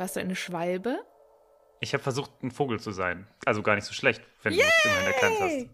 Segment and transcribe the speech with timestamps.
[0.00, 1.04] Warst du eine Schwalbe?
[1.80, 3.26] Ich habe versucht, ein Vogel zu sein.
[3.44, 5.66] Also gar nicht so schlecht, wenn du mich immerhin erkannt hast.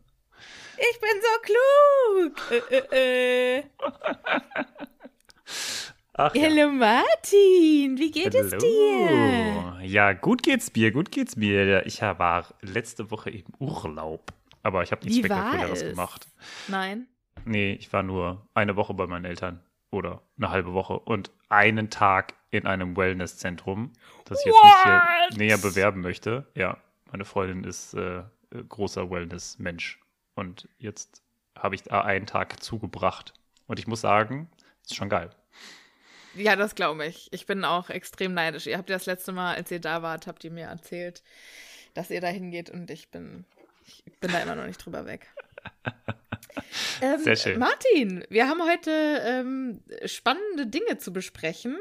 [0.78, 2.34] Ich bin so klug.
[2.50, 3.62] Äh, äh, äh.
[6.14, 6.42] Ach ja.
[6.42, 9.78] Hallo Martin, wie geht es dir?
[9.84, 11.86] Ja, gut geht's mir, gut geht's mir.
[11.86, 14.32] Ich war letzte Woche im Urlaub.
[14.64, 15.90] Aber ich habe nichts Spektakuläres es?
[15.90, 16.26] gemacht.
[16.66, 17.06] Nein.
[17.44, 19.62] Nee, ich war nur eine Woche bei meinen Eltern.
[19.90, 20.98] Oder eine halbe Woche.
[20.98, 23.92] Und einen Tag in einem Wellnesszentrum,
[24.24, 25.28] das ich jetzt nicht What?
[25.30, 26.46] hier näher bewerben möchte.
[26.54, 26.78] Ja,
[27.10, 28.22] meine Freundin ist äh,
[28.68, 30.00] großer Wellness-Mensch.
[30.34, 31.22] Und jetzt
[31.56, 33.32] habe ich da einen Tag zugebracht.
[33.66, 34.50] Und ich muss sagen,
[34.84, 35.30] ist schon geil.
[36.34, 37.32] Ja, das glaube ich.
[37.32, 38.66] Ich bin auch extrem neidisch.
[38.66, 41.22] Ihr habt ja das letzte Mal, als ihr da wart, habt ihr mir erzählt,
[41.94, 43.46] dass ihr da hingeht und ich bin,
[43.86, 45.32] ich bin da immer noch nicht drüber weg.
[47.02, 47.58] Ähm, Sehr schön.
[47.58, 51.76] Martin, wir haben heute ähm, spannende Dinge zu besprechen.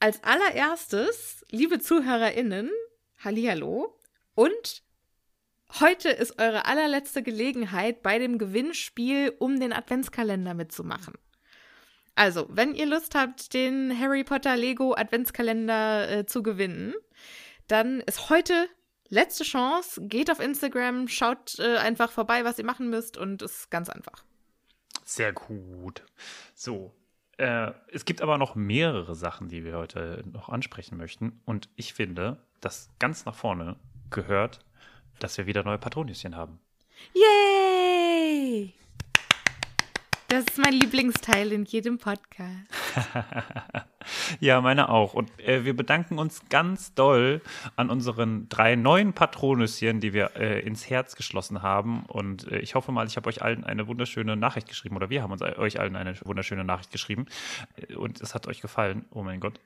[0.00, 2.70] als allererstes, liebe ZuhörerInnen,
[3.18, 3.98] Hallihallo.
[4.34, 4.82] Und
[5.78, 11.14] heute ist eure allerletzte Gelegenheit, bei dem Gewinnspiel um den Adventskalender mitzumachen.
[12.14, 16.94] Also, wenn ihr Lust habt, den Harry Potter Lego Adventskalender äh, zu gewinnen,
[17.68, 18.68] dann ist heute
[19.10, 20.00] letzte Chance.
[20.06, 23.90] Geht auf Instagram, schaut äh, einfach vorbei, was ihr machen müsst und es ist ganz
[23.90, 24.24] einfach.
[25.04, 26.04] Sehr gut.
[26.54, 26.94] So,
[27.36, 31.40] äh, es gibt aber noch mehrere Sachen, die wir heute noch ansprechen möchten.
[31.44, 33.76] Und ich finde, dass ganz nach vorne
[34.10, 34.64] gehört,
[35.18, 36.60] dass wir wieder neue Patronüschen haben.
[37.14, 38.74] Yay!
[40.30, 42.70] Das ist mein Lieblingsteil in jedem Podcast.
[44.38, 45.12] ja, meine auch.
[45.12, 47.42] Und äh, wir bedanken uns ganz doll
[47.74, 52.04] an unseren drei neuen Patronüschen, die wir äh, ins Herz geschlossen haben.
[52.06, 55.20] Und äh, ich hoffe mal, ich habe euch allen eine wunderschöne Nachricht geschrieben oder wir
[55.24, 57.26] haben uns, äh, euch allen eine wunderschöne Nachricht geschrieben.
[57.74, 59.06] Äh, und es hat euch gefallen.
[59.10, 59.58] Oh mein Gott.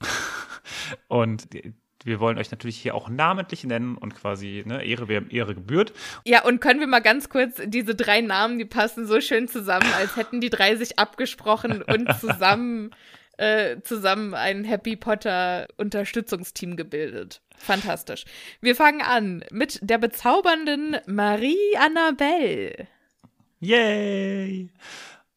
[1.06, 1.48] Und
[2.04, 5.92] wir wollen euch natürlich hier auch namentlich nennen und quasi ne, Ehre, wer Ehre gebührt.
[6.24, 9.90] Ja, und können wir mal ganz kurz diese drei Namen, die passen so schön zusammen,
[9.96, 12.90] als hätten die drei sich abgesprochen und zusammen,
[13.36, 17.42] äh, zusammen ein Happy Potter Unterstützungsteam gebildet.
[17.56, 18.24] Fantastisch.
[18.60, 22.86] Wir fangen an mit der bezaubernden Marie Annabelle.
[23.60, 24.70] Yay!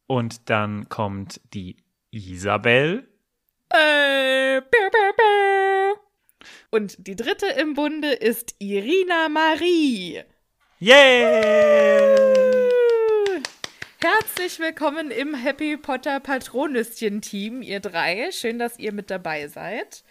[0.06, 1.76] Und dann kommt die
[2.12, 3.08] Isabel.
[3.70, 6.01] Äh, biu, biu, biu.
[6.70, 10.22] Und die dritte im Bunde ist Irina Marie.
[10.78, 12.42] Yay!
[14.00, 18.30] Herzlich willkommen im Happy Potter Patronüschen-Team, ihr drei.
[18.32, 20.02] Schön, dass ihr mit dabei seid.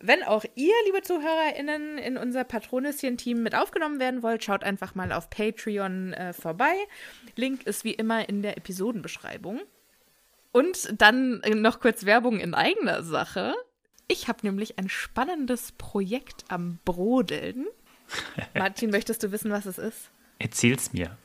[0.00, 5.12] Wenn auch ihr, liebe ZuhörerInnen, in unser Patronüschen-Team mit aufgenommen werden wollt, schaut einfach mal
[5.12, 6.74] auf Patreon äh, vorbei.
[7.36, 9.60] Link ist wie immer in der Episodenbeschreibung.
[10.50, 13.54] Und dann noch kurz Werbung in eigener Sache.
[14.08, 17.66] Ich habe nämlich ein spannendes Projekt am Brodeln.
[18.54, 20.10] Martin, möchtest du wissen, was es ist?
[20.38, 21.16] Erzähl's mir.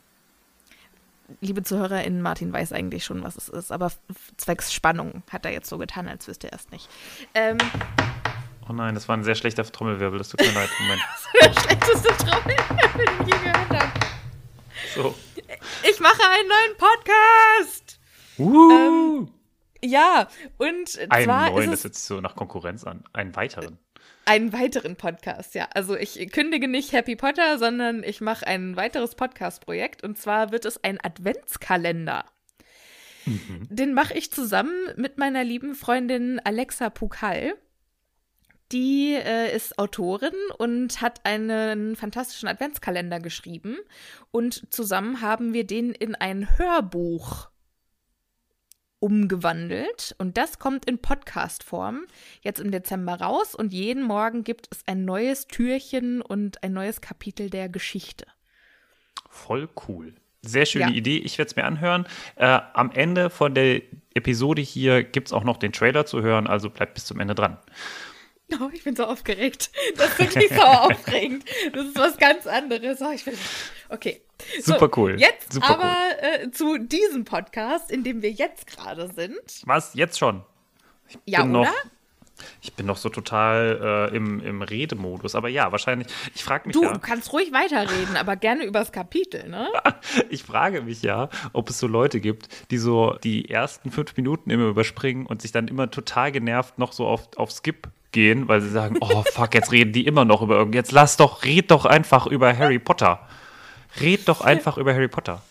[1.41, 3.91] Liebe ZuhörerInnen, Martin weiß eigentlich schon, was es ist, aber
[4.37, 6.87] zwecks Spannung hat er jetzt so getan, als wüsste er erst nicht.
[7.33, 7.57] Ähm,
[8.69, 10.69] oh nein, das war ein sehr schlechter Trommelwirbel, das tut mir leid.
[10.79, 11.01] Moment.
[11.41, 13.99] das ist der schlechteste Trommelwirbel, den ich je gehört habe.
[14.95, 15.15] So.
[15.89, 17.99] Ich mache einen neuen Podcast!
[18.37, 18.71] Uh.
[18.71, 19.29] Ähm,
[19.83, 20.27] ja,
[20.57, 23.03] und einen zwar neuen, ist das sich so nach Konkurrenz an.
[23.13, 23.77] Einen weiteren.
[24.25, 25.67] einen weiteren Podcast, ja.
[25.73, 30.65] Also ich kündige nicht Happy Potter, sondern ich mache ein weiteres Podcast-Projekt und zwar wird
[30.65, 32.25] es ein Adventskalender.
[33.25, 33.67] Mhm.
[33.69, 37.55] Den mache ich zusammen mit meiner lieben Freundin Alexa Pukal.
[38.71, 43.77] Die äh, ist Autorin und hat einen fantastischen Adventskalender geschrieben.
[44.31, 47.49] Und zusammen haben wir den in ein Hörbuch
[48.99, 50.15] umgewandelt.
[50.17, 52.05] Und das kommt in Podcast-Form
[52.41, 53.55] jetzt im Dezember raus.
[53.55, 58.25] Und jeden Morgen gibt es ein neues Türchen und ein neues Kapitel der Geschichte.
[59.29, 60.13] Voll cool.
[60.41, 60.95] Sehr schöne Ja.
[60.95, 61.17] Idee.
[61.17, 62.07] Ich werde es mir anhören.
[62.35, 63.81] Äh, am Ende von der
[64.13, 67.35] Episode hier gibt es auch noch den Trailer zu hören, also bleibt bis zum Ende
[67.35, 67.57] dran.
[68.61, 69.71] Oh, ich bin so aufgeregt.
[69.97, 71.43] Das ist wirklich so aufregend.
[71.73, 73.01] Das ist was ganz anderes.
[73.01, 73.33] Oh, ich bin...
[73.89, 74.21] Okay.
[74.61, 75.15] Super cool.
[75.19, 79.39] Jetzt Super aber äh, zu diesem Podcast, in dem wir jetzt gerade sind.
[79.65, 79.93] Was?
[79.93, 80.43] Jetzt schon?
[81.25, 81.69] Ja, bin oder?
[81.69, 81.75] noch-
[82.61, 86.07] Ich bin noch so total äh, im, im Redemodus, aber ja, wahrscheinlich.
[86.35, 86.93] Ich frage mich Du, ja.
[86.93, 89.69] du kannst ruhig weiterreden, aber gerne übers Kapitel, ne?
[90.29, 94.49] Ich frage mich ja, ob es so Leute gibt, die so die ersten fünf Minuten
[94.51, 98.61] immer überspringen und sich dann immer total genervt noch so auf, auf Skip gehen, weil
[98.61, 100.75] sie sagen, oh fuck, jetzt reden die immer noch über irgend.
[100.75, 103.27] Jetzt lass doch, red doch einfach über Harry Potter.
[104.01, 105.41] Red doch einfach über Harry Potter.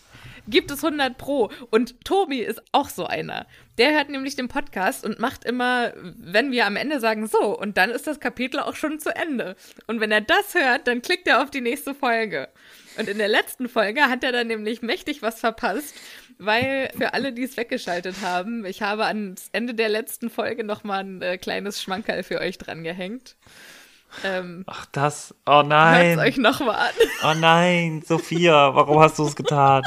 [0.49, 1.51] Gibt es 100 Pro.
[1.71, 3.45] Und Tobi ist auch so einer.
[3.77, 7.77] Der hört nämlich den Podcast und macht immer, wenn wir am Ende sagen, so, und
[7.77, 9.55] dann ist das Kapitel auch schon zu Ende.
[9.87, 12.47] Und wenn er das hört, dann klickt er auf die nächste Folge.
[12.97, 15.93] Und in der letzten Folge hat er dann nämlich mächtig was verpasst,
[16.39, 21.03] weil für alle, die es weggeschaltet haben, ich habe ans Ende der letzten Folge nochmal
[21.03, 23.35] ein äh, kleines Schmankerl für euch dran gehängt.
[24.23, 25.35] Ähm, Ach, das.
[25.45, 26.19] Oh Hört nein.
[26.19, 26.93] euch nochmal an.
[27.23, 29.83] Oh nein, Sophia, warum hast du es getan?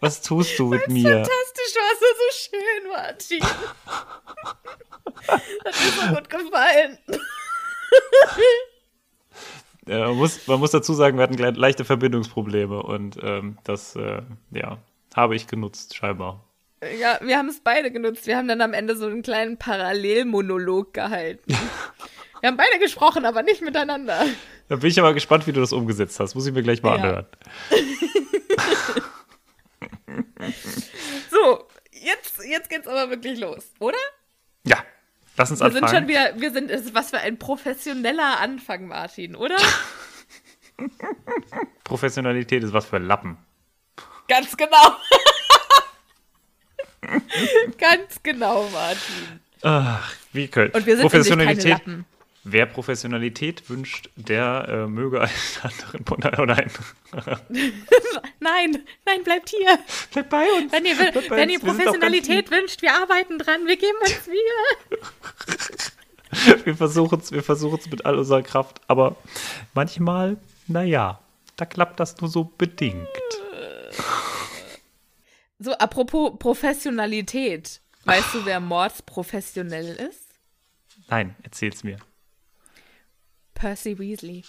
[0.00, 1.24] Was tust du mit mir?
[1.24, 3.42] Fantastisch, warst du so schön, Martin.
[5.28, 6.98] Hat mir so gut gefallen.
[9.86, 14.22] Äh, man, muss, man muss dazu sagen, wir hatten leichte Verbindungsprobleme und ähm, das, äh,
[14.50, 14.78] ja,
[15.16, 16.44] habe ich genutzt, scheinbar.
[17.00, 18.26] Ja, wir haben es beide genutzt.
[18.26, 21.52] Wir haben dann am Ende so einen kleinen Parallelmonolog gehalten.
[22.40, 24.24] Wir haben beide gesprochen, aber nicht miteinander.
[24.68, 26.34] Da bin ich aber gespannt, wie du das umgesetzt hast.
[26.34, 27.02] Muss ich mir gleich mal Ja.
[27.02, 27.26] anhören.
[31.30, 33.96] So, jetzt, jetzt geht's aber wirklich los, oder?
[34.64, 34.78] Ja.
[35.36, 35.88] Lass uns Wir anfangen.
[35.88, 39.56] sind schon wieder, wir sind, ist was für ein professioneller Anfang, Martin, oder?
[41.84, 43.38] Professionalität ist was für Lappen.
[44.28, 44.96] Ganz genau.
[47.78, 49.40] Ganz genau, Martin.
[49.62, 50.74] Ach, wie könnt.
[50.74, 51.70] Und wir sind nämlich keine Professionalität.
[51.86, 52.04] Lappen.
[52.44, 55.30] Wer Professionalität wünscht, der äh, möge einen
[55.62, 56.70] anderen Pod- oder ein,
[58.40, 59.78] Nein, nein, bleibt hier.
[60.12, 60.72] Bleibt bei uns.
[60.72, 64.38] Wenn ihr, Bleibt wenn ihr Professionalität wünscht, wir arbeiten dran, wir geben uns Mühe.
[66.64, 68.82] Wir versuchen es wir versuchen's mit all unserer Kraft.
[68.86, 69.16] Aber
[69.72, 71.20] manchmal, naja,
[71.56, 73.08] da klappt das nur so bedingt.
[75.58, 77.80] So, apropos Professionalität.
[78.04, 80.28] Weißt du, wer mordsprofessionell ist?
[81.08, 81.98] Nein, erzähl's mir.
[83.58, 84.44] Percy Weasley.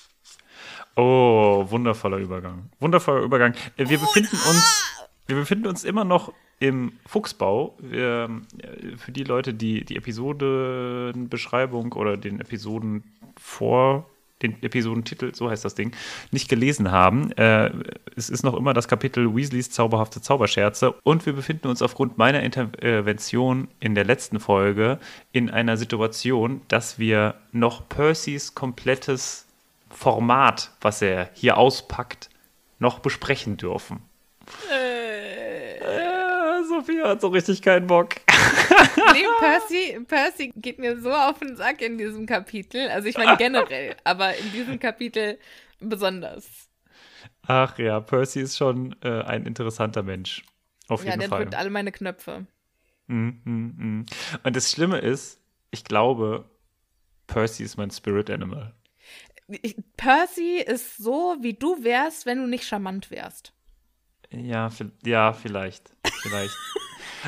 [0.96, 2.70] Oh, wundervoller Übergang.
[2.80, 3.54] Wundervoller Übergang.
[3.78, 4.84] Äh, Wir befinden uns,
[5.28, 7.76] wir befinden uns immer noch im Fuchsbau.
[7.80, 13.04] Wir, äh, für die Leute, die die Episodenbeschreibung oder den Episoden
[13.38, 14.10] vor
[14.42, 15.92] den Episodentitel, so heißt das Ding,
[16.32, 17.32] nicht gelesen haben.
[17.34, 17.72] Äh,
[18.16, 22.42] es ist noch immer das Kapitel Weasleys zauberhafte Zauberscherze und wir befinden uns aufgrund meiner
[22.42, 25.00] Intervention in der letzten Folge
[25.32, 29.46] in einer Situation, dass wir noch Percys komplettes
[29.90, 32.30] Format, was er hier auspackt,
[32.80, 34.02] noch besprechen dürfen.
[34.72, 38.16] Äh, Sophia hat so richtig keinen Bock.
[39.14, 42.90] Nee, Percy, Percy geht mir so auf den Sack in diesem Kapitel.
[42.90, 45.38] Also ich meine generell, aber in diesem Kapitel
[45.80, 46.70] besonders.
[47.44, 50.44] Ach ja, Percy ist schon äh, ein interessanter Mensch.
[50.88, 51.42] Auf Ja, jeden der Fall.
[51.44, 52.46] drückt alle meine Knöpfe.
[53.08, 54.06] Mm, mm, mm.
[54.44, 55.40] Und das Schlimme ist,
[55.72, 56.50] ich glaube,
[57.28, 58.74] Percy ist mein Spirit Animal.
[59.48, 63.54] Ich, Percy ist so, wie du wärst, wenn du nicht charmant wärst.
[64.32, 64.70] Ja,
[65.04, 65.92] ja, vielleicht.
[66.22, 66.56] Vielleicht.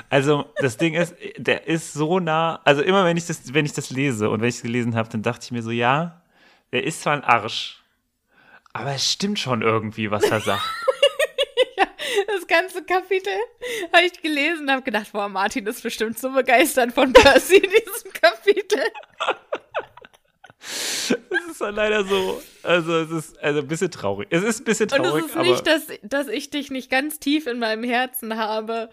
[0.10, 2.62] Also, das Ding ist, der ist so nah.
[2.64, 5.10] Also, immer wenn ich das, wenn ich das lese und wenn ich es gelesen habe,
[5.10, 6.22] dann dachte ich mir so, ja,
[6.72, 7.82] der ist zwar ein Arsch,
[8.74, 10.62] aber es stimmt schon irgendwie, was er sagt.
[12.28, 13.34] Das ganze Kapitel
[13.94, 17.70] habe ich gelesen und habe gedacht, boah, Martin ist bestimmt so begeistert von Percy in
[17.70, 18.82] diesem Kapitel.
[20.62, 22.42] Es ist halt leider so.
[22.64, 24.28] Also, es ist also ein bisschen traurig.
[24.30, 27.20] Es ist ein bisschen Und traurig, es ist nicht, dass, dass ich dich nicht ganz
[27.20, 28.90] tief in meinem Herzen habe,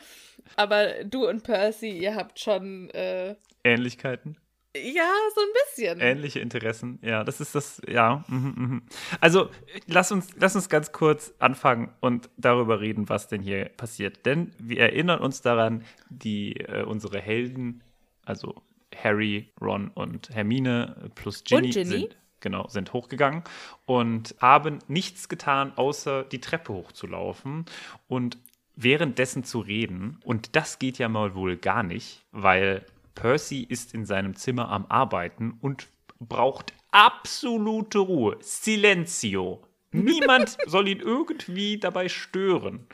[0.57, 3.35] aber du und Percy, ihr habt schon, äh,
[3.65, 4.37] Ähnlichkeiten.
[4.75, 6.01] ja, so ein bisschen.
[6.01, 8.25] Ähnliche Interessen, ja, das ist das, ja.
[8.29, 8.83] Mhm, mhm.
[9.21, 9.51] Also,
[9.87, 14.25] lass uns, lass uns ganz kurz anfangen und darüber reden, was denn hier passiert.
[14.25, 17.83] Denn wir erinnern uns daran, die, äh, unsere Helden,
[18.25, 18.55] also
[18.97, 21.85] Harry, Ron und Hermine plus Ginny, Ginny?
[21.85, 23.43] sind genau sind hochgegangen
[23.85, 27.65] und haben nichts getan, außer die Treppe hochzulaufen
[28.07, 28.39] und
[28.77, 30.19] währenddessen zu reden.
[30.25, 34.87] Und das geht ja mal wohl gar nicht, weil Percy ist in seinem Zimmer am
[34.87, 35.89] Arbeiten und
[36.21, 38.37] braucht absolute Ruhe.
[38.41, 39.65] Silenzio.
[39.91, 42.87] Niemand soll ihn irgendwie dabei stören.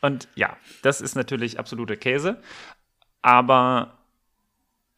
[0.00, 2.40] Und ja, das ist natürlich absoluter Käse.
[3.22, 3.99] Aber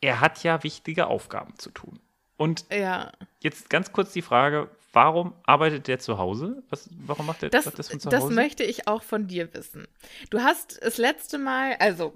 [0.03, 1.99] er hat ja wichtige Aufgaben zu tun.
[2.37, 6.63] Und Ja, jetzt ganz kurz die Frage, warum arbeitet der zu Hause?
[6.69, 8.35] Was, warum macht er das, das von zu das Hause?
[8.35, 9.87] möchte ich auch von dir wissen.
[10.29, 12.15] Du hast das letzte Mal, also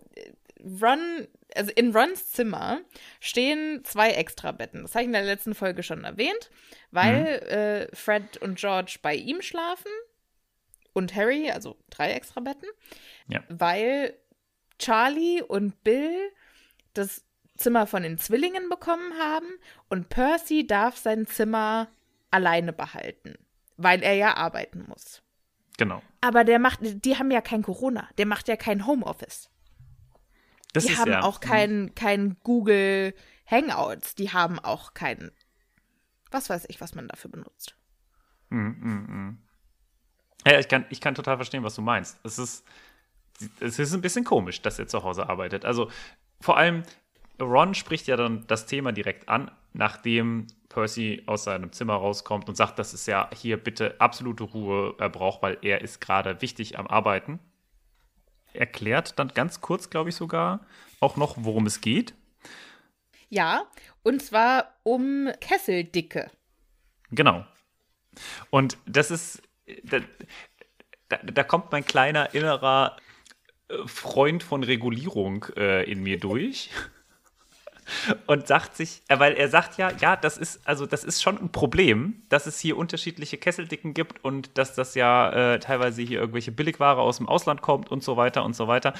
[0.82, 2.80] Ron, also in Rons Zimmer
[3.20, 4.82] stehen zwei Extrabetten.
[4.82, 6.50] Das habe ich in der letzten Folge schon erwähnt,
[6.90, 9.92] weil äh, Fred und George bei ihm schlafen
[10.92, 12.68] und Harry, also drei Extrabetten,
[13.28, 13.44] Ja.
[13.48, 14.14] weil
[14.78, 16.32] Charlie und Bill
[16.94, 17.22] das
[17.56, 19.46] Zimmer von den Zwillingen bekommen haben
[19.88, 21.88] und Percy darf sein Zimmer
[22.30, 23.34] alleine behalten,
[23.76, 25.22] weil er ja arbeiten muss.
[25.78, 26.02] Genau.
[26.20, 29.50] Aber der macht, die haben ja kein Corona, der macht ja kein Homeoffice.
[30.72, 33.14] Das Die haben ja, auch kein, kein Google
[33.50, 35.30] Hangouts, die haben auch kein,
[36.30, 37.76] was weiß ich, was man dafür benutzt.
[40.46, 42.18] Ja, ich kann, ich kann total verstehen, was du meinst.
[42.24, 42.64] Es ist,
[43.60, 45.64] es ist ein bisschen komisch, dass er zu Hause arbeitet.
[45.64, 45.90] Also
[46.40, 46.82] vor allem,
[47.40, 52.54] Ron spricht ja dann das Thema direkt an, nachdem Percy aus seinem Zimmer rauskommt und
[52.54, 56.78] sagt, dass es ja hier bitte absolute Ruhe er braucht, weil er ist gerade wichtig
[56.78, 57.38] am Arbeiten.
[58.52, 60.66] Erklärt dann ganz kurz, glaube ich sogar,
[61.00, 62.14] auch noch, worum es geht.
[63.28, 63.66] Ja,
[64.02, 66.30] und zwar um Kesseldicke.
[67.10, 67.44] Genau.
[68.50, 69.42] Und das ist,
[69.84, 70.00] da,
[71.08, 72.96] da, da kommt mein kleiner innerer
[73.68, 76.70] äh, Freund von Regulierung äh, in mir durch.
[78.26, 81.38] Und sagt sich, äh, weil er sagt ja, ja, das ist, also das ist schon
[81.38, 86.18] ein Problem, dass es hier unterschiedliche Kesseldicken gibt und dass das ja äh, teilweise hier
[86.18, 88.94] irgendwelche Billigware aus dem Ausland kommt und so weiter und so weiter.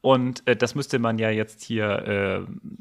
[0.00, 2.76] Und äh, das müsste man ja jetzt hier äh,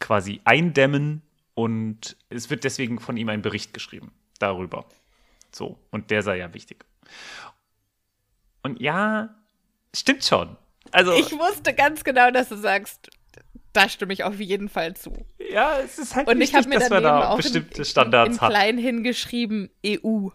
[0.00, 1.22] quasi eindämmen
[1.54, 4.86] und es wird deswegen von ihm ein Bericht geschrieben darüber.
[5.52, 6.84] So, und der sei ja wichtig.
[8.62, 9.34] Und ja,
[9.94, 10.56] stimmt schon.
[10.90, 13.10] Also, ich wusste ganz genau, dass du sagst,
[13.74, 15.26] da stimme ich auf jeden Fall zu.
[15.50, 18.38] Ja, es ist halt Und wichtig, ich mir dass man da auch bestimmte in, Standards
[18.38, 20.28] in, klein hingeschrieben EU.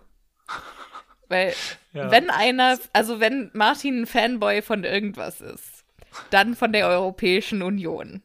[1.27, 1.53] Weil
[1.93, 2.11] ja.
[2.11, 5.85] wenn einer, also wenn Martin ein Fanboy von irgendwas ist,
[6.29, 8.21] dann von der Europäischen Union.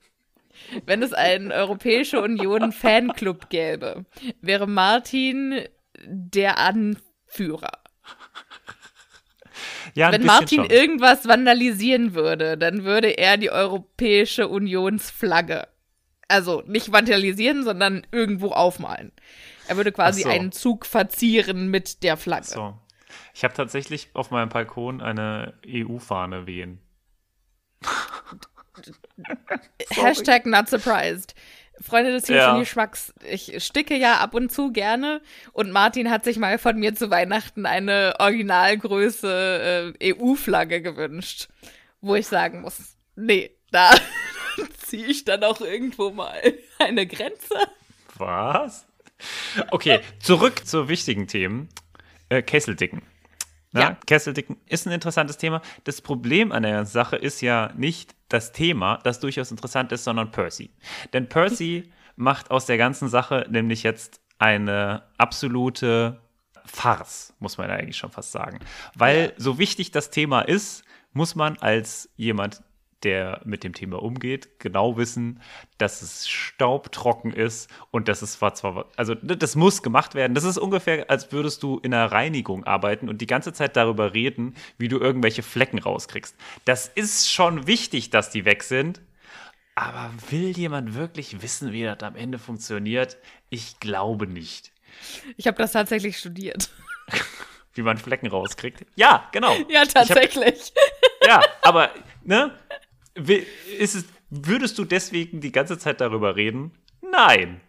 [0.85, 4.05] Wenn es einen Europäische Union Fanclub gäbe,
[4.41, 5.63] wäre Martin
[6.07, 7.84] der Anführer.
[9.95, 10.71] Ja, Wenn Martin schon.
[10.71, 15.69] irgendwas vandalisieren würde, dann würde er die Europäische Unionsflagge.
[16.27, 19.13] Also nicht vandalisieren, sondern irgendwo aufmalen.
[19.69, 20.29] Er würde quasi so.
[20.29, 22.47] einen Zug verzieren mit der Flagge.
[22.47, 22.75] So.
[23.35, 26.81] Ich habe tatsächlich auf meinem Balkon eine EU-Fahne wehen.
[29.91, 31.35] Hashtag not surprised.
[31.81, 33.31] Freunde des Sinfonieschmacks, ja.
[33.31, 35.21] ich sticke ja ab und zu gerne
[35.53, 41.49] und Martin hat sich mal von mir zu Weihnachten eine Originalgröße äh, EU-Flagge gewünscht,
[42.01, 43.91] wo ich sagen muss, nee, da
[44.79, 46.41] ziehe ich dann auch irgendwo mal
[46.79, 47.57] eine Grenze.
[48.17, 48.87] Was?
[49.71, 51.69] Okay, zurück zu wichtigen Themen.
[52.29, 53.03] Äh, Kesseldicken.
[53.75, 53.97] Ja, ja.
[54.07, 55.61] Kesseldicken ist ein interessantes Thema.
[55.85, 60.31] Das Problem an der Sache ist ja nicht das Thema, das durchaus interessant ist, sondern
[60.31, 60.71] Percy.
[61.13, 66.21] Denn Percy macht aus der ganzen Sache nämlich jetzt eine absolute
[66.65, 68.61] Farce, muss man eigentlich schon fast sagen.
[68.95, 72.63] Weil so wichtig das Thema ist, muss man als jemand,
[73.05, 75.41] der mit dem Thema umgeht, genau wissen,
[75.79, 80.35] dass es staubtrocken ist und dass es zwar, zwar, also ne, das muss gemacht werden.
[80.35, 84.15] Das ist ungefähr, als würdest du in einer Reinigung arbeiten und die ganze Zeit darüber
[84.15, 86.35] reden, wie du irgendwelche Flecken rauskriegst.
[86.65, 89.01] Das ist schon wichtig, dass die weg sind.
[89.77, 93.17] Aber will jemand wirklich wissen, wie das am Ende funktioniert?
[93.51, 94.73] Ich glaube nicht.
[95.37, 96.71] Ich habe das tatsächlich studiert.
[97.75, 98.87] wie man Flecken rauskriegt?
[98.95, 99.55] Ja, genau.
[99.69, 100.73] Ja, tatsächlich.
[101.21, 101.91] Hab, ja, aber
[102.23, 102.53] ne,
[103.15, 106.73] ist es, würdest du deswegen die ganze Zeit darüber reden?
[107.01, 107.61] Nein.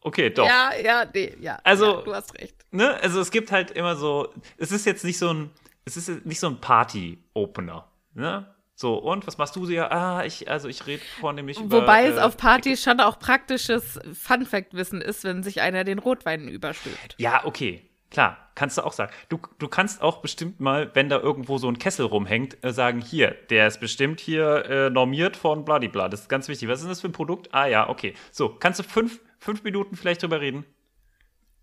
[0.00, 0.46] Okay, doch.
[0.46, 1.58] Ja, ja, nee, ja.
[1.64, 2.54] Also, ja, du hast recht.
[2.70, 5.50] Ne, also es gibt halt immer so, es ist jetzt nicht so ein,
[5.84, 8.54] es ist nicht so ein Party-Opener, ne?
[8.76, 9.72] So, und was machst du so?
[9.72, 11.82] Ja, ah, ich, also ich rede vornehmlich über.
[11.82, 16.48] Wobei es äh, auf Partys schon auch praktisches Fun-Fact-Wissen ist, wenn sich einer den Rotwein
[16.48, 17.14] überstülpt.
[17.18, 17.88] Ja, okay.
[18.14, 19.12] Klar, kannst du auch sagen.
[19.28, 23.00] Du, du kannst auch bestimmt mal, wenn da irgendwo so ein Kessel rumhängt, äh, sagen,
[23.00, 26.08] hier, der ist bestimmt hier äh, normiert von Bladibla.
[26.08, 26.68] Das ist ganz wichtig.
[26.68, 27.52] Was ist das für ein Produkt?
[27.52, 28.14] Ah ja, okay.
[28.30, 30.64] So, kannst du fünf, fünf Minuten vielleicht drüber reden?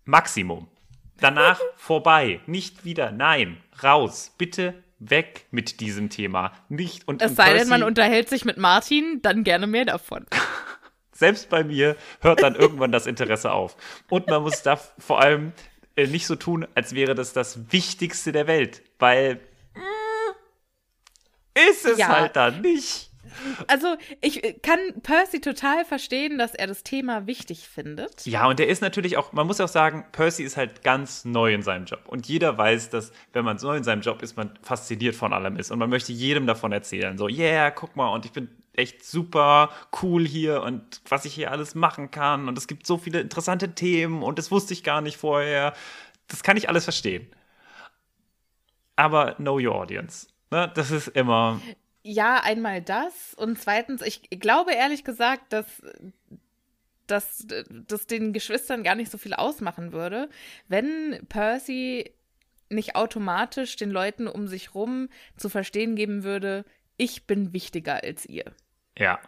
[0.04, 0.68] Maximum.
[1.18, 2.40] Danach vorbei.
[2.44, 3.12] Nicht wieder.
[3.12, 3.56] Nein.
[3.82, 4.34] Raus.
[4.36, 6.52] Bitte weg mit diesem Thema.
[6.68, 10.26] Nicht und Es sei denn, man unterhält sich mit Martin, dann gerne mehr davon.
[11.12, 13.74] Selbst bei mir hört dann irgendwann das Interesse auf.
[14.10, 15.54] Und man muss da vor allem
[15.96, 19.40] äh, nicht so tun, als wäre das das Wichtigste der Welt, weil
[21.54, 22.08] äh, ist es ja.
[22.08, 23.10] halt dann nicht.
[23.66, 28.26] Also, ich äh, kann Percy total verstehen, dass er das Thema wichtig findet.
[28.26, 31.54] Ja, und er ist natürlich auch, man muss auch sagen, Percy ist halt ganz neu
[31.54, 32.00] in seinem Job.
[32.06, 35.56] Und jeder weiß, dass, wenn man neu in seinem Job ist, man fasziniert von allem
[35.56, 35.70] ist.
[35.70, 37.16] Und man möchte jedem davon erzählen.
[37.18, 39.70] So, yeah, guck mal, und ich bin echt super
[40.02, 42.48] cool hier und was ich hier alles machen kann.
[42.48, 45.74] Und es gibt so viele interessante Themen und das wusste ich gar nicht vorher.
[46.28, 47.26] Das kann ich alles verstehen.
[48.96, 50.28] Aber know your audience.
[50.50, 50.70] Ne?
[50.74, 51.60] Das ist immer.
[52.02, 53.34] Ja, einmal das.
[53.34, 55.82] Und zweitens, ich glaube ehrlich gesagt, dass
[57.06, 60.28] dass das den Geschwistern gar nicht so viel ausmachen würde,
[60.68, 62.14] wenn Percy
[62.70, 66.64] nicht automatisch den Leuten um sich rum zu verstehen geben würde,
[67.02, 68.52] ich bin wichtiger als ihr.
[68.96, 69.18] Ja,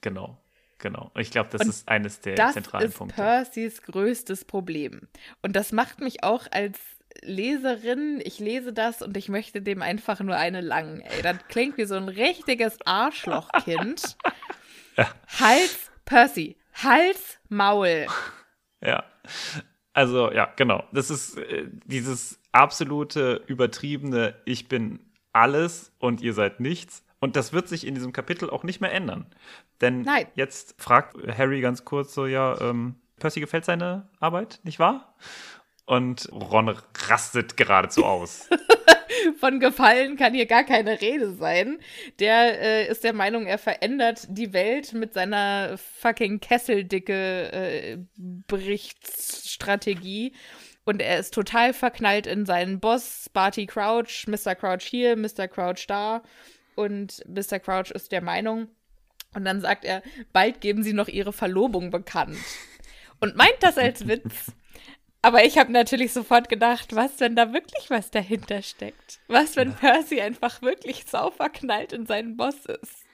[0.00, 0.38] genau.
[0.78, 1.10] Genau.
[1.18, 3.14] Ich glaube, das Und ist eines der zentralen Punkte.
[3.16, 5.08] Das ist Percys größtes Problem.
[5.42, 6.78] Und das macht mich auch als
[7.22, 11.02] Leserin, ich lese das und ich möchte dem einfach nur eine langen.
[11.02, 14.16] Ey, das klingt wie so ein richtiges Arschlochkind.
[14.96, 15.12] ja.
[15.38, 18.06] Hals, Percy, Hals, Maul.
[18.80, 19.04] Ja.
[19.92, 20.84] Also, ja, genau.
[20.92, 25.00] Das ist äh, dieses absolute, übertriebene, ich bin
[25.32, 27.04] alles und ihr seid nichts.
[27.20, 29.26] Und das wird sich in diesem Kapitel auch nicht mehr ändern.
[29.80, 30.26] Denn Nein.
[30.34, 35.14] jetzt fragt Harry ganz kurz so, ja, ähm, Percy gefällt seine Arbeit, nicht wahr?
[35.84, 36.74] Und Ron
[37.08, 38.48] rastet geradezu aus.
[39.38, 41.78] Von Gefallen kann hier gar keine Rede sein.
[42.20, 50.32] Der äh, ist der Meinung, er verändert die Welt mit seiner fucking Kesseldicke äh, Berichtsstrategie.
[50.84, 54.54] Und er ist total verknallt in seinen Boss, Barty Crouch, Mr.
[54.54, 55.48] Crouch hier, Mr.
[55.48, 56.22] Crouch da.
[56.74, 57.58] Und Mr.
[57.58, 58.68] Crouch ist der Meinung,
[59.34, 60.02] Und dann sagt er,
[60.32, 62.38] bald geben sie noch ihre Verlobung bekannt.
[63.20, 64.52] Und meint das als Witz.
[65.22, 69.20] Aber ich habe natürlich sofort gedacht, was, wenn da wirklich was dahinter steckt?
[69.28, 73.04] Was, wenn Percy einfach wirklich sauverknallt in seinen Boss ist?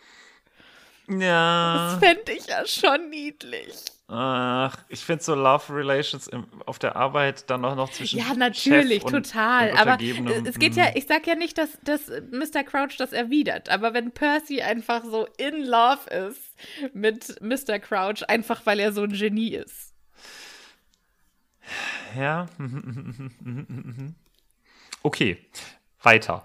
[1.09, 1.99] Ja.
[2.01, 3.75] Das fände ich ja schon niedlich.
[4.09, 8.21] Ach, ich finde so Love Relations im, auf der Arbeit dann auch noch zwischen.
[8.21, 9.73] Ja, natürlich, Chef und, total.
[9.73, 9.99] Und aber
[10.45, 12.63] es geht ja, ich sag ja nicht, dass, dass Mr.
[12.63, 16.55] Crouch das erwidert, aber wenn Percy einfach so in love ist
[16.95, 17.81] mit Mr.
[17.81, 19.93] Crouch, einfach weil er so ein Genie ist.
[22.17, 22.47] Ja.
[25.03, 25.39] Okay,
[26.03, 26.45] weiter.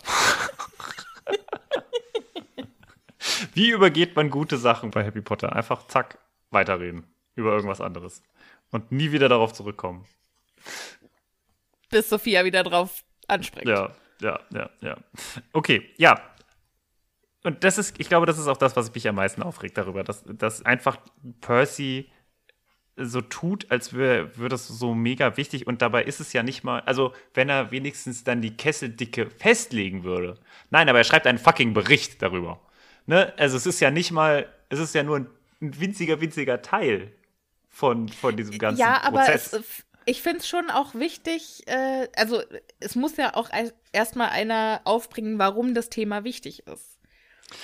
[3.54, 5.56] Wie übergeht man gute Sachen bei Harry Potter?
[5.56, 6.18] Einfach zack,
[6.50, 7.06] weiterreden
[7.42, 8.24] über irgendwas anderes.
[8.72, 10.06] Und nie wieder darauf zurückkommen.
[11.90, 13.68] Bis Sophia wieder drauf anspringt.
[13.68, 14.98] Ja, ja, ja, ja.
[15.52, 16.22] Okay, ja.
[17.44, 20.04] Und das ist, ich glaube, das ist auch das, was mich am meisten aufregt darüber,
[20.04, 20.98] dass, dass einfach
[21.42, 22.10] Percy
[22.98, 26.64] so tut, als wäre wär das so mega wichtig und dabei ist es ja nicht
[26.64, 30.38] mal, also wenn er wenigstens dann die Kesseldicke festlegen würde.
[30.70, 32.60] Nein, aber er schreibt einen fucking Bericht darüber.
[33.08, 33.34] Ne?
[33.38, 35.28] Also es ist ja nicht mal, es ist ja nur ein,
[35.62, 37.12] ein winziger, winziger Teil
[37.72, 39.54] von, von diesem ganzen ja, aber Prozess.
[39.54, 42.42] es, ich finde es schon auch wichtig, äh, also
[42.80, 43.50] es muss ja auch
[43.92, 46.98] erstmal einer aufbringen, warum das Thema wichtig ist.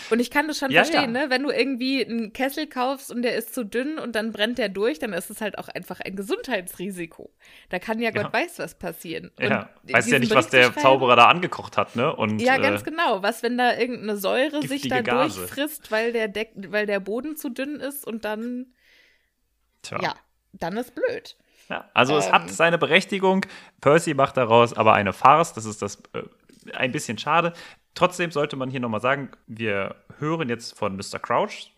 [0.09, 1.23] Und ich kann das schon Ja, verstehen, ja.
[1.25, 1.29] ne?
[1.29, 4.67] Wenn du irgendwie einen Kessel kaufst und der ist zu dünn und dann brennt der
[4.67, 7.29] durch, dann ist es halt auch einfach ein Gesundheitsrisiko.
[7.69, 8.33] Da kann ja Gott Ja.
[8.33, 9.31] weiß was passieren.
[9.39, 12.13] ja, weißt ja nicht, was der Zauberer da angekocht hat, ne?
[12.13, 13.23] Und, Ja, ganz äh, genau.
[13.23, 15.39] Was, wenn da irgendeine Säure sich da Gase.
[15.39, 18.73] durchfrisst, weil der, Deck, weil der Boden zu dünn ist und dann,
[19.81, 19.99] Tja.
[20.01, 20.15] ja,
[20.53, 21.35] dann ist blöd.
[21.69, 22.31] Ja, also es Ähm.
[22.33, 23.45] hat seine Berechtigung.
[23.81, 25.53] Percy macht daraus aber eine Farce.
[25.53, 26.23] Das ist das äh,
[26.73, 27.53] ein bisschen schade.
[27.93, 31.19] Trotzdem sollte man hier nochmal sagen, wir hören jetzt von Mr.
[31.19, 31.71] Crouch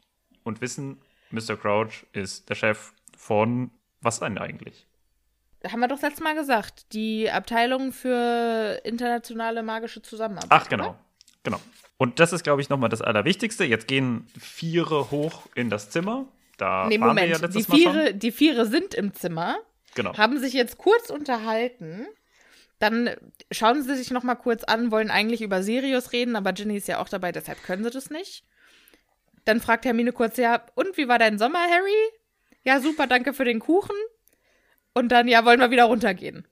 [0.43, 1.55] und wissen, Mr.
[1.55, 4.85] Crouch ist der Chef von was denn eigentlich?
[5.67, 10.49] Haben wir doch letztes Mal gesagt, die Abteilung für internationale magische Zusammenarbeit.
[10.51, 10.89] Ach, genau.
[10.89, 10.99] Oder?
[11.43, 11.59] Genau.
[11.97, 13.65] Und das ist, glaube ich, nochmal das Allerwichtigste.
[13.65, 16.25] Jetzt gehen Viere hoch in das Zimmer.
[16.60, 17.30] Da Nee, waren wir Moment.
[17.32, 17.93] ja die, letztes Mal schon.
[17.93, 19.58] Viere, die Viere sind im Zimmer,
[19.95, 20.15] Genau.
[20.17, 22.06] haben sich jetzt kurz unterhalten.
[22.80, 23.10] Dann
[23.52, 26.88] schauen sie sich noch mal kurz an, wollen eigentlich über Sirius reden, aber Ginny ist
[26.88, 28.43] ja auch dabei, deshalb können sie das nicht.
[29.45, 31.91] Dann fragt Hermine kurz, ja, und wie war dein Sommer, Harry?
[32.63, 33.95] Ja, super, danke für den Kuchen.
[34.93, 36.48] Und dann, ja, wollen wir wieder runtergehen.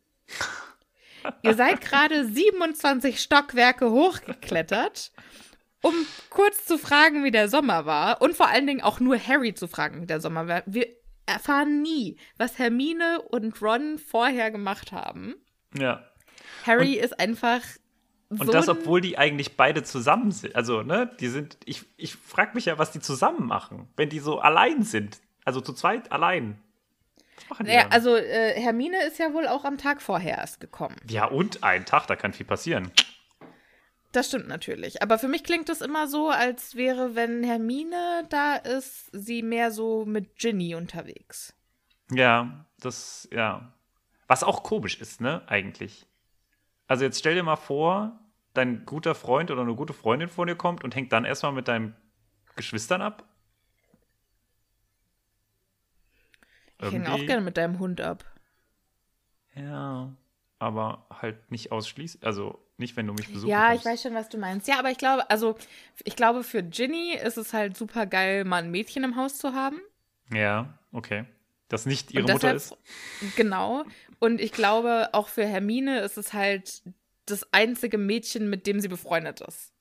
[1.43, 5.11] Ihr seid gerade 27 Stockwerke hochgeklettert,
[5.87, 5.93] um
[6.29, 8.21] kurz zu fragen, wie der Sommer war.
[8.21, 10.63] Und vor allen Dingen auch nur Harry zu fragen, wie der Sommer war.
[10.65, 10.87] Wir
[11.25, 15.35] erfahren nie, was Hermine und Ron vorher gemacht haben.
[15.77, 16.03] Ja.
[16.65, 17.61] Harry ist einfach
[18.29, 18.41] so.
[18.41, 20.55] Und das, obwohl die eigentlich beide zusammen sind.
[20.55, 24.19] Also, ne, die sind, ich, ich frage mich ja, was die zusammen machen, wenn die
[24.19, 25.21] so allein sind.
[25.45, 26.59] Also zu zweit allein.
[27.37, 30.59] Was machen die Naja, also äh, Hermine ist ja wohl auch am Tag vorher erst
[30.59, 30.97] gekommen.
[31.07, 32.91] Ja, und ein Tag, da kann viel passieren.
[34.11, 35.01] Das stimmt natürlich.
[35.01, 39.71] Aber für mich klingt es immer so, als wäre, wenn Hermine da ist, sie mehr
[39.71, 41.53] so mit Ginny unterwegs.
[42.11, 43.73] Ja, das, ja.
[44.27, 46.05] Was auch komisch ist, ne, eigentlich.
[46.87, 48.19] Also jetzt stell dir mal vor,
[48.53, 51.67] dein guter Freund oder eine gute Freundin vor dir kommt und hängt dann erstmal mit
[51.67, 51.95] deinen
[52.55, 53.23] Geschwistern ab.
[56.81, 58.23] Ich hänge auch gerne mit deinem Hund ab.
[59.55, 60.13] Ja,
[60.59, 63.81] aber halt nicht ausschließlich, also nicht, wenn du mich besuchen Ja, kommst.
[63.85, 64.67] ich weiß schon, was du meinst.
[64.67, 65.55] Ja, aber ich glaube, also
[66.03, 69.53] ich glaube, für Ginny ist es halt super geil, mal ein Mädchen im Haus zu
[69.53, 69.79] haben.
[70.31, 71.25] Ja, okay.
[71.69, 72.79] Das nicht ihre Und Mutter deshalb-
[73.21, 73.35] ist.
[73.35, 73.83] Genau.
[74.19, 76.81] Und ich glaube, auch für Hermine ist es halt
[77.25, 79.73] das einzige Mädchen, mit dem sie befreundet ist.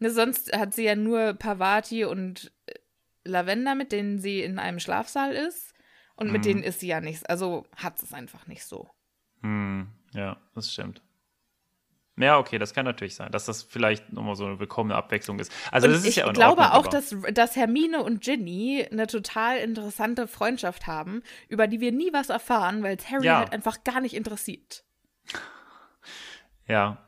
[0.00, 2.74] Ne, sonst hat sie ja nur Pavati und äh,
[3.24, 5.74] Lavender, mit denen sie in einem Schlafsaal ist.
[6.16, 6.48] Und mit Mhm.
[6.48, 7.24] denen ist sie ja nichts.
[7.24, 8.90] Also hat sie es einfach nicht so.
[9.42, 11.02] Hm, ja, das stimmt.
[12.18, 15.50] Ja, okay, das kann natürlich sein, dass das vielleicht nochmal so eine willkommene Abwechslung ist.
[15.70, 18.86] Also und das ist ich ja in glaube Ordnung, auch, dass, dass Hermine und Ginny
[18.90, 23.38] eine total interessante Freundschaft haben, über die wir nie was erfahren, weil es Harry Ja.
[23.38, 24.84] halt einfach gar nicht interessiert.
[26.68, 26.98] Ja,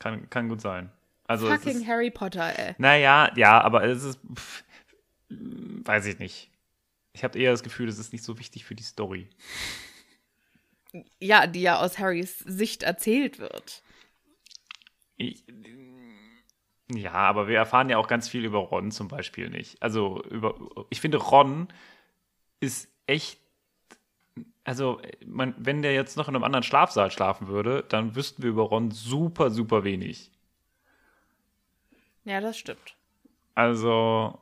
[0.00, 0.90] kann, kann gut sein.
[1.26, 2.74] Also Fucking ist, Harry Potter, ey.
[2.78, 4.64] naja, ja, aber es ist, pff,
[5.28, 6.50] weiß ich nicht.
[7.12, 9.28] Ich habe eher das Gefühl, es ist nicht so wichtig für die Story.
[11.20, 13.82] Ja, die ja aus Harrys Sicht erzählt wird.
[15.20, 15.44] Ich,
[16.90, 19.82] ja, aber wir erfahren ja auch ganz viel über Ron zum Beispiel nicht.
[19.82, 20.54] Also über,
[20.88, 21.68] ich finde Ron
[22.60, 23.38] ist echt,
[24.64, 28.50] also man, wenn der jetzt noch in einem anderen Schlafsaal schlafen würde, dann wüssten wir
[28.50, 30.30] über Ron super, super wenig.
[32.24, 32.96] Ja, das stimmt.
[33.54, 34.38] Also,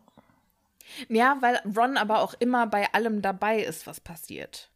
[1.08, 4.70] Ja, weil Ron aber auch immer bei allem dabei ist, was passiert.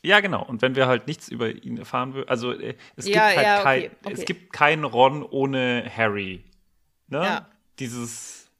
[0.00, 0.44] Ja, genau.
[0.44, 3.46] Und wenn wir halt nichts über ihn erfahren würden, also äh, es, Ja, gibt halt
[3.46, 4.12] ja, kein, okay, okay.
[4.14, 6.44] es gibt keinen Ron ohne Harry.
[7.08, 7.18] Ne?
[7.18, 7.48] Ja.
[7.78, 8.50] Dieses.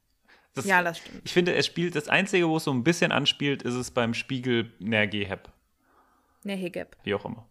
[0.53, 1.21] Das, Ja, das stimmt.
[1.25, 4.13] Ich finde, es spielt, das Einzige, wo es so ein bisschen anspielt, ist es beim
[4.13, 5.49] Spiegel Nergeheb.
[6.43, 6.95] Ne, Hegeb.
[7.03, 7.47] Wie auch immer.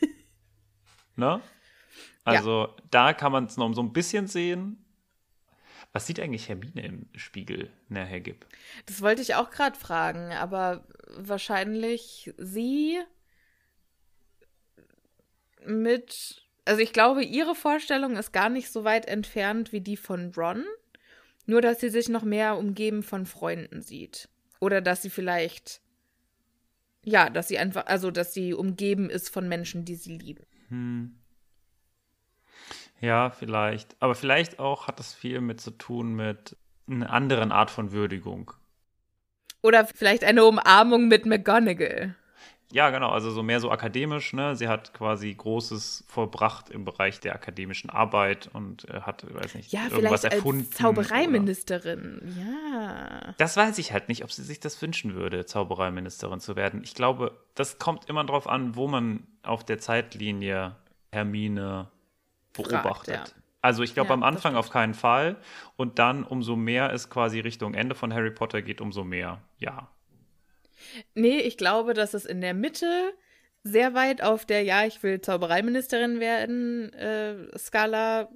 [1.16, 1.40] ne?
[2.24, 4.83] Also, da kann man es noch so ein bisschen sehen.
[5.94, 8.44] Was sieht eigentlich Hermine im Spiegel Nergeheb?
[8.86, 12.98] Das wollte ich auch gerade fragen, aber wahrscheinlich sie
[15.64, 16.42] mit.
[16.64, 20.64] Also ich glaube, ihre Vorstellung ist gar nicht so weit entfernt wie die von Ron.
[21.46, 24.28] Nur, dass sie sich noch mehr umgeben von Freunden sieht.
[24.58, 25.80] Oder dass sie vielleicht.
[27.04, 27.86] Ja, dass sie einfach.
[27.86, 30.44] Also, dass sie umgeben ist von Menschen, die sie lieben.
[33.00, 33.96] Ja, vielleicht.
[34.00, 36.56] Aber vielleicht auch hat das viel mit zu tun mit
[36.88, 38.52] einer anderen Art von Würdigung.
[39.62, 42.14] Oder vielleicht eine Umarmung mit McGonagall.
[42.72, 44.56] Ja, genau, also so mehr so akademisch, ne?
[44.56, 49.72] Sie hat quasi Großes vollbracht im Bereich der akademischen Arbeit und äh, hat, weiß nicht,
[49.72, 50.60] Ja, irgendwas vielleicht erfunden.
[50.62, 52.34] als oder- Zaubereiministerin.
[52.40, 53.34] Ja.
[53.38, 56.82] Das weiß ich halt nicht, ob sie sich das wünschen würde, Zaubereiministerin zu werden.
[56.82, 60.74] Ich glaube, das kommt immer drauf an, wo man auf der Zeitlinie
[61.12, 61.88] Hermine
[62.54, 63.14] beobachtet.
[63.14, 63.24] ja.
[63.60, 65.36] Also ich glaube Ja, am Anfang auf keinen Fall
[65.76, 69.42] und dann umso mehr es quasi Richtung Ende von Harry Potter geht, umso mehr.
[69.58, 69.90] Ja.
[71.14, 73.14] Nee, ich glaube, dass es in der Mitte
[73.62, 78.28] sehr weit auf der Ja, ich will Zaubereiministerin werden äh, Skala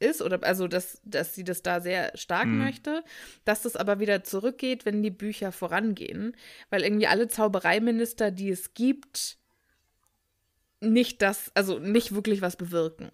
[0.00, 2.58] ist oder also dass, dass sie das da sehr stark Mhm.
[2.58, 3.04] möchte,
[3.44, 6.36] dass das aber wieder zurückgeht, wenn die Bücher vorangehen,
[6.70, 9.38] weil irgendwie alle Zaubereiminister, die es gibt,
[10.80, 13.10] nicht das, also nicht wirklich was bewirken.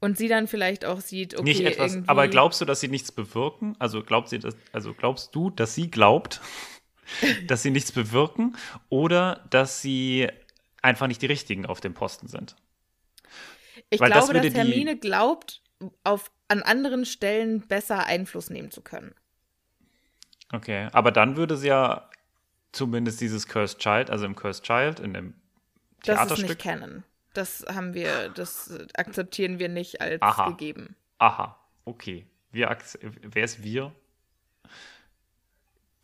[0.00, 3.10] Und sie dann vielleicht auch sieht, okay, nicht etwas, aber glaubst du, dass sie nichts
[3.10, 3.74] bewirken?
[3.80, 6.40] Also glaubt sie das, also glaubst du, dass sie glaubt,
[7.48, 8.56] dass sie nichts bewirken
[8.88, 10.28] oder dass sie
[10.82, 12.54] einfach nicht die richtigen auf dem Posten sind?
[13.90, 15.62] Ich Weil das glaube, dass würde die- Hermine glaubt,
[16.04, 19.14] auf, an anderen Stellen besser Einfluss nehmen zu können.
[20.52, 22.08] Okay, aber dann würde sie ja
[22.72, 25.34] zumindest dieses Cursed Child, also im Cursed Child, in dem
[26.04, 26.48] Das ist Theaterstück.
[26.48, 27.04] nicht Canon.
[27.34, 30.50] Das haben wir, das akzeptieren wir nicht als Aha.
[30.50, 30.96] gegeben.
[31.18, 32.26] Aha, okay.
[32.50, 33.94] Wir wer ist wir?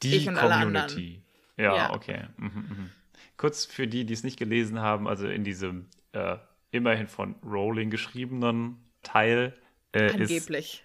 [0.03, 1.23] Die Community.
[1.57, 1.93] Ja, Ja.
[1.95, 2.27] okay.
[2.37, 2.91] Mhm, mhm.
[3.37, 6.37] Kurz für die, die es nicht gelesen haben, also in diesem äh,
[6.71, 9.57] immerhin von Rowling geschriebenen Teil
[9.93, 10.85] äh, ist Angeblich.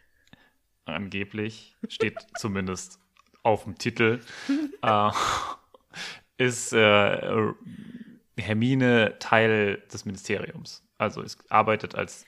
[0.85, 2.99] angeblich, steht zumindest
[3.43, 4.21] auf dem Titel,
[4.81, 5.11] äh,
[6.37, 7.53] ist äh,
[8.41, 10.83] Hermine Teil des Ministeriums.
[10.97, 12.25] Also es arbeitet als,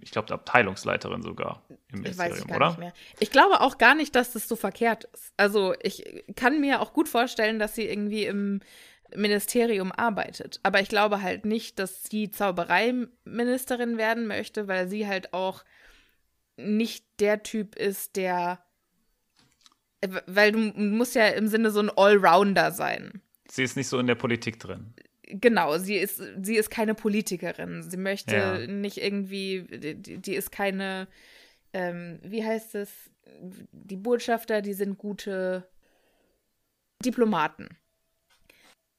[0.00, 2.92] ich glaube, Abteilungsleiterin sogar im Ministerium, oder?
[3.20, 5.32] Ich glaube auch gar nicht, dass das so verkehrt ist.
[5.36, 8.60] Also ich kann mir auch gut vorstellen, dass sie irgendwie im
[9.14, 10.60] Ministerium arbeitet.
[10.62, 15.64] Aber ich glaube halt nicht, dass sie Zaubereiministerin werden möchte, weil sie halt auch
[16.56, 18.64] nicht der Typ ist, der.
[20.26, 23.22] Weil du musst ja im Sinne so ein Allrounder sein.
[23.48, 24.94] Sie ist nicht so in der Politik drin.
[25.26, 27.82] Genau, sie ist, sie ist keine Politikerin.
[27.82, 28.66] Sie möchte Ja.
[28.66, 31.08] nicht irgendwie, die, die ist keine,
[31.72, 32.90] ähm, wie heißt es?
[33.72, 35.66] Die Botschafter, die sind gute
[37.04, 37.68] Diplomaten.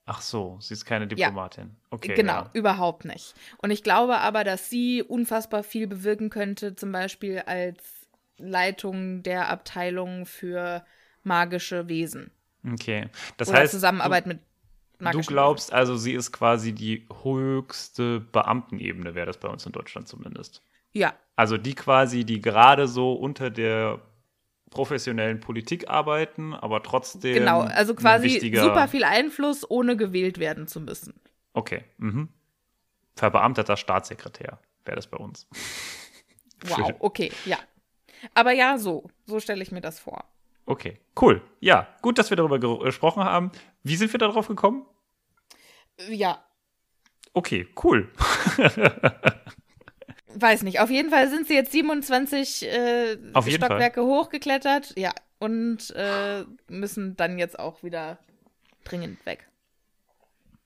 [0.07, 1.75] Ach so, sie ist keine Diplomatin.
[1.89, 2.13] Okay.
[2.15, 2.49] genau, Ja.
[2.53, 3.33] überhaupt nicht.
[3.57, 8.07] Und ich glaube aber, dass sie unfassbar viel bewirken könnte, zum Beispiel als
[8.37, 10.85] Leitung der Abteilung für
[11.23, 12.29] magische Wesen.
[12.71, 13.09] Okay.
[13.37, 14.39] Das Oder heißt, Zusammenarbeit mit
[14.99, 20.07] du, glaubst also, sie ist quasi die höchste Beamtenebene, wäre das bei uns in Deutschland
[20.07, 20.61] zumindest.
[20.93, 24.01] Ja, Also die quasi, die gerade so unter der
[24.69, 27.33] professionellen Politik arbeiten, aber trotzdem.
[27.33, 27.61] genau.
[27.61, 31.13] Also quasi super viel Einfluss, ohne gewählt werden zu müssen.
[31.53, 31.83] Okay.
[31.97, 32.29] Mhm.
[33.15, 35.47] Verbeamteter Staatssekretär wäre das bei uns.
[36.65, 37.57] Wow, okay, ja.
[38.33, 39.09] Aber ja, so.
[39.25, 40.25] So stelle ich mir das vor.
[40.65, 41.41] Okay, cool.
[41.59, 43.51] Ja, gut, dass wir darüber ge- gesprochen haben.
[43.83, 44.85] Wie sind wir darauf gekommen?
[46.09, 46.41] Ja,
[47.37, 48.09] Okay, cool.
[50.35, 50.79] weiß nicht.
[50.79, 53.17] Auf jeden Fall sind sie jetzt 27 äh,
[53.51, 54.93] Stockwerke hochgeklettert.
[54.97, 58.17] Ja, und äh, müssen dann jetzt auch wieder
[58.83, 59.47] dringend weg.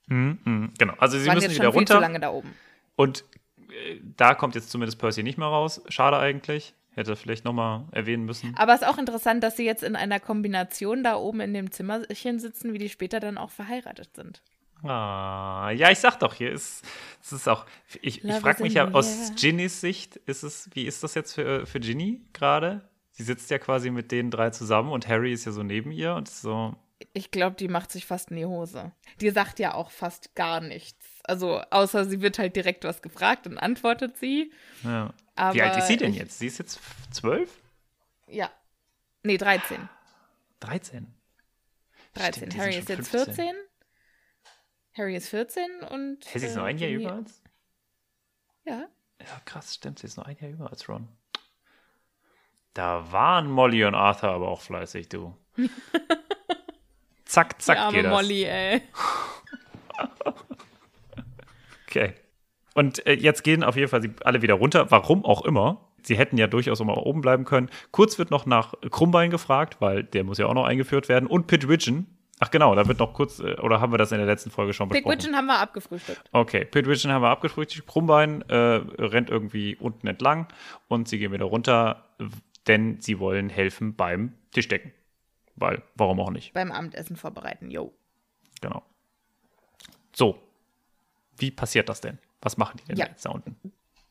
[0.07, 0.73] Mhm, mhm.
[0.77, 1.99] Genau, also sie Waren müssen wieder schon viel zu runter.
[2.01, 2.53] lange da oben.
[2.95, 3.23] Und
[3.71, 5.81] äh, da kommt jetzt zumindest Percy nicht mehr raus.
[5.89, 6.73] Schade eigentlich.
[6.95, 8.55] Hätte vielleicht nochmal erwähnen müssen.
[8.57, 11.71] Aber es ist auch interessant, dass sie jetzt in einer Kombination da oben in dem
[11.71, 14.41] Zimmerchen sitzen, wie die später dann auch verheiratet sind.
[14.83, 16.85] Ah, ja, ich sag doch, hier ist
[17.21, 17.65] es ist auch.
[18.01, 19.33] Ich, ich frage mich ja aus.
[19.35, 22.87] Ginnys Sicht, ist es, wie ist das jetzt für, für Ginny gerade?
[23.11, 26.15] Sie sitzt ja quasi mit den drei zusammen und Harry ist ja so neben ihr
[26.15, 26.75] und so.
[27.13, 28.91] Ich glaube, die macht sich fast in die Hose.
[29.19, 31.05] Die sagt ja auch fast gar nichts.
[31.23, 34.51] Also, außer sie wird halt direkt was gefragt und antwortet sie.
[34.83, 35.13] Ja.
[35.39, 36.39] Aber Wie alt ist sie denn jetzt?
[36.39, 36.79] Sie ist jetzt
[37.11, 37.49] zwölf?
[38.27, 38.51] Ja.
[39.23, 39.87] Nee, 13.
[40.59, 41.07] 13.
[42.13, 42.33] 13.
[42.33, 43.35] Stimmt, Harry ist jetzt 15.
[43.35, 43.55] 14.
[44.97, 46.25] Harry ist 14 und.
[46.25, 47.41] Hä, sie ist nur äh, ein Jahr Ginny- jünger als?
[48.65, 48.87] Ja.
[49.21, 51.07] Ja, krass, stimmt, sie ist nur ein Jahr jünger als Ron.
[52.73, 55.35] Da waren Molly und Arthur aber auch fleißig, du.
[57.25, 58.11] zack, zack Die arme geht das.
[58.11, 58.81] Molly, ey.
[61.87, 62.13] Okay.
[62.79, 65.85] Und äh, jetzt gehen auf jeden Fall sie alle wieder runter, warum auch immer.
[66.01, 67.69] Sie hätten ja durchaus auch mal oben bleiben können.
[67.91, 71.27] Kurz wird noch nach Krummbein gefragt, weil der muss ja auch noch eingeführt werden.
[71.27, 72.07] Und Pidgeridgeon.
[72.39, 74.71] Ach genau, da wird noch kurz, äh, oder haben wir das in der letzten Folge
[74.71, 75.11] schon besprochen?
[75.11, 76.21] Pigwidgeon haben wir abgefrühstückt.
[76.31, 77.85] Okay, Pidgeridgeon haben wir abgefrühstückt.
[77.85, 80.47] Krummbein äh, rennt irgendwie unten entlang
[80.87, 82.05] und sie gehen wieder runter,
[82.67, 84.93] denn sie wollen helfen beim Tischdecken.
[85.57, 86.53] Weil, warum auch nicht?
[86.53, 87.91] Beim Abendessen vorbereiten, yo.
[88.61, 88.83] Genau.
[90.13, 90.39] So.
[91.37, 92.19] Wie passiert das denn?
[92.41, 93.07] Was machen die denn Ja.
[93.07, 93.55] jetzt da unten?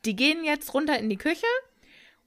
[0.05, 1.45] Die gehen jetzt runter in die Küche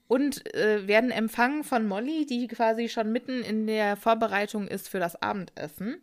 [0.08, 4.98] und äh, werden empfangen von Molly, die quasi schon mitten in der Vorbereitung ist für
[5.00, 6.02] das Abendessen.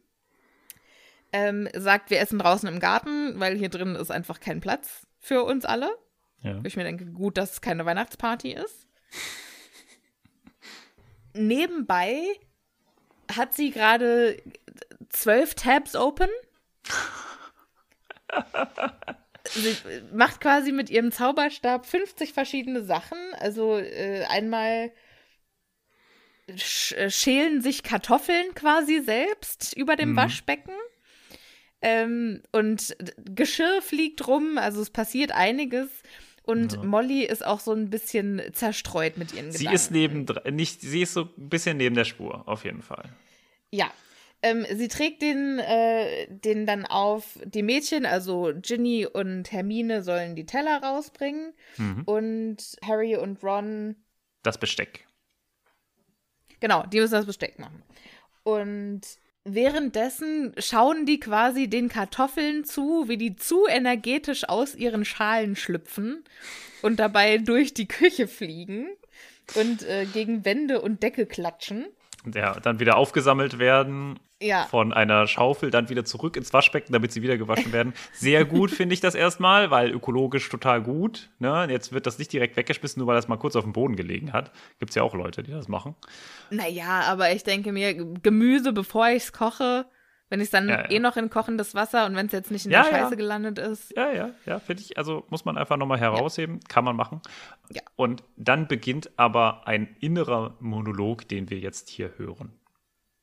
[1.32, 5.44] Ähm, sagt, wir essen draußen im Garten, weil hier drin ist einfach kein Platz für
[5.44, 5.90] uns alle.
[6.42, 6.60] Ja.
[6.64, 8.88] Ich mir denke, gut, dass es keine Weihnachtsparty ist.
[11.34, 12.24] Nebenbei
[13.36, 14.42] hat sie gerade
[15.10, 16.30] zwölf Tabs open.
[19.54, 19.76] sie
[20.14, 23.18] macht quasi mit ihrem Zauberstab 50 verschiedene Sachen.
[23.40, 24.92] Also äh, einmal
[26.56, 30.18] sch äh, schälen sich Kartoffeln quasi selbst über dem Mhm.
[30.18, 30.74] Waschbecken.
[31.82, 35.88] Ähm, und Geschirr fliegt rum, also es passiert einiges.
[36.44, 36.84] Und Ja.
[36.84, 39.76] Molly ist auch so ein bisschen zerstreut mit ihren Sie Gedanken.
[39.76, 43.10] ist neben, nicht, sie ist so ein bisschen neben der Spur, auf jeden Fall.
[43.72, 43.92] Ja.
[44.41, 47.38] Ähm, sie trägt den, äh, den dann auf.
[47.43, 51.54] Die Mädchen, also Ginny und Hermine, sollen die Teller rausbringen.
[51.78, 52.04] Mhm.
[52.06, 53.95] Und Harry und Ron,
[54.43, 55.06] Das Besteck.
[56.60, 57.84] genau, die müssen das Besteck machen.
[58.43, 59.02] Und
[59.43, 66.23] währenddessen schauen die quasi den Kartoffeln zu, wie die zu energetisch aus ihren Schalen schlüpfen
[66.82, 68.88] und dabei durch die Küche fliegen
[69.56, 71.88] und äh, gegen Wände und Decke klatschen.
[72.34, 74.65] Ja, dann wieder aufgesammelt werden Ja.
[74.65, 77.93] von einer Schaufel, dann wieder zurück ins Waschbecken, damit sie wieder gewaschen werden.
[78.13, 81.30] Sehr gut finde ich das erstmal, weil ökologisch total gut.
[81.39, 81.67] Ne?
[81.69, 84.32] Jetzt wird das nicht direkt weggeschmissen, nur weil das mal kurz auf dem Boden gelegen
[84.32, 84.52] hat.
[84.80, 85.95] Gibt es ja auch Leute, die das machen.
[86.49, 89.86] Naja, aber ich denke mir, Gemüse, bevor ich es koche,
[90.30, 90.91] wenn ich es dann Ja, ja.
[90.91, 92.86] eh noch in kochendes Wasser und wenn es jetzt nicht in der.
[92.86, 93.91] Scheiße gelandet ist.
[93.97, 94.97] Ja, ja, ja, finde ich.
[94.97, 96.60] Also muss man einfach nochmal herausheben.
[96.67, 97.21] Kann man machen.
[97.71, 97.82] Ja.
[97.95, 102.54] Und dann beginnt aber ein innerer Monolog, den wir jetzt hier hören.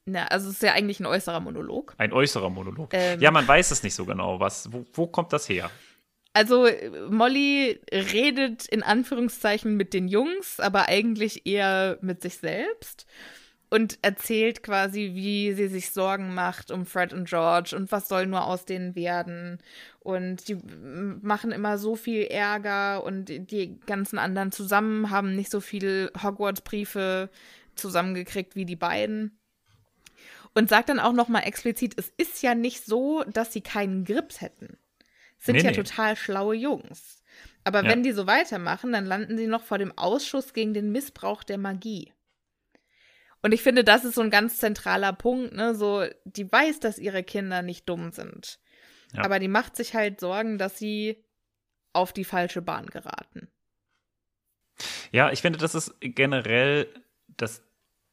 [0.07, 1.95] Na, also es ist ja eigentlich ein äußerer Monolog.
[1.99, 2.90] Ein äußerer Monolog.
[2.95, 3.21] Ähm.
[3.21, 4.38] Ja, man weiß es nicht so genau.
[4.38, 5.71] Was, wo, wo kommt das her?
[6.33, 13.07] Also äh, Molly redet in Anführungszeichen mit den Jungs, aber eigentlich eher mit sich selbst
[13.69, 18.27] und erzählt quasi, wie sie sich Sorgen macht um Fred und George und was soll
[18.27, 19.59] nur aus denen werden.
[19.99, 20.57] Und die
[21.21, 27.29] machen immer so viel Ärger und die ganzen anderen zusammen haben nicht so viel Hogwarts-Briefe
[27.75, 29.37] zusammengekriegt wie die beiden.
[30.57, 34.05] Und sagt dann auch noch mal explizit, es ist ja nicht so, dass sie keinen
[34.07, 34.79] Grips hätten.
[35.38, 35.77] Sind Nee, ja nee.
[35.77, 37.23] total schlaue Jungs.
[37.62, 37.90] Aber Ja.
[37.90, 41.59] wenn die so weitermachen, dann landen sie noch vor dem Ausschuss gegen den Missbrauch der
[41.59, 42.12] Magie.
[43.42, 45.75] Und ich finde, das ist so ein ganz zentraler Punkt, ne?
[45.75, 48.59] So, die weiß, dass ihre Kinder nicht dumm sind.
[49.12, 49.25] Ja.
[49.25, 51.23] Aber die macht sich halt Sorgen, dass sie
[51.92, 53.49] auf die falsche Bahn geraten.
[55.12, 56.88] Ja, ich finde, das ist generell
[57.29, 57.62] das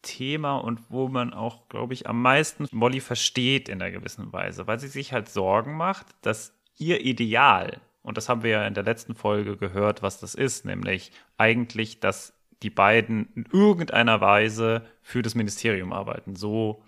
[0.03, 4.67] Thema und wo man auch, glaube ich, am meisten Molly versteht in einer gewissen Weise,
[4.67, 8.75] weil sie sich halt Sorgen macht, dass ihr Ideal, und das haben wir ja in
[8.75, 14.85] der letzten Folge gehört, was das ist, nämlich eigentlich, dass die beiden in irgendeiner Weise
[15.01, 16.83] für das Ministerium arbeiten, so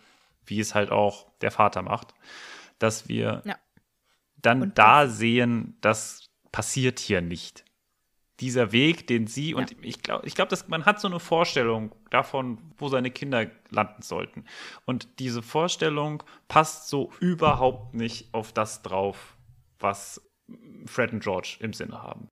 [0.45, 2.13] wie es halt auch der Vater macht,
[2.79, 3.57] dass wir Ja.
[4.37, 7.65] dann Und da sehen, das passiert hier nicht
[8.39, 9.77] dieser Weg, den sie und Ja.
[9.81, 14.01] ich glaube, ich glaube, dass man hat so eine Vorstellung davon, wo seine Kinder landen
[14.01, 14.45] sollten.
[14.85, 19.37] Und diese Vorstellung passt so überhaupt nicht auf das drauf,
[19.79, 20.21] was
[20.85, 22.27] Fred und George im Sinne haben.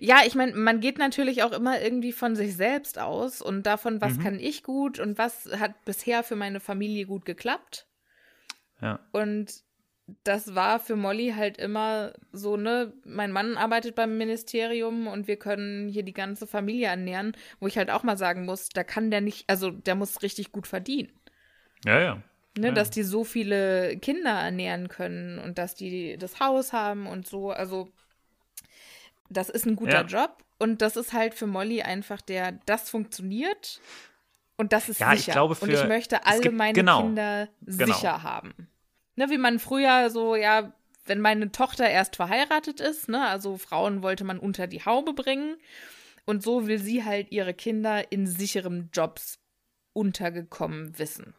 [0.00, 4.00] Ja, ich meine, man geht natürlich auch immer irgendwie von sich selbst aus und davon,
[4.00, 4.22] was Mhm.
[4.22, 7.88] kann ich gut und was hat bisher für meine Familie gut geklappt.
[8.80, 9.00] Ja.
[9.12, 9.64] Und
[10.24, 15.36] das war für Molly halt immer so, ne, mein Mann arbeitet beim Ministerium und wir
[15.36, 19.10] können hier die ganze Familie ernähren, wo ich halt auch mal sagen muss, da kann
[19.10, 21.12] der nicht, also der muss richtig gut verdienen.
[21.84, 22.22] Ja, ja.
[22.58, 22.72] Ne, Ja.
[22.72, 27.50] dass die so viele Kinder ernähren können und dass die das Haus haben und so.
[27.50, 27.88] Also,
[29.30, 30.22] das ist ein guter Ja.
[30.24, 30.44] Job.
[30.58, 33.80] Und das ist halt für Molly einfach der, das funktioniert
[34.56, 35.32] und das ist Ja, ich sicher.
[35.32, 37.02] glaube, und ich für- möchte alle gibt- meine genau.
[37.02, 37.86] Kinder Genau.
[37.86, 38.52] sicher haben.
[39.16, 40.72] Ne, wie man früher so, ja,
[41.04, 45.56] wenn meine Tochter erst verheiratet ist, ne, also Frauen wollte man unter die Haube bringen.
[46.24, 49.40] Und so will sie halt ihre Kinder in sicheren Jobs
[49.92, 51.34] untergekommen wissen.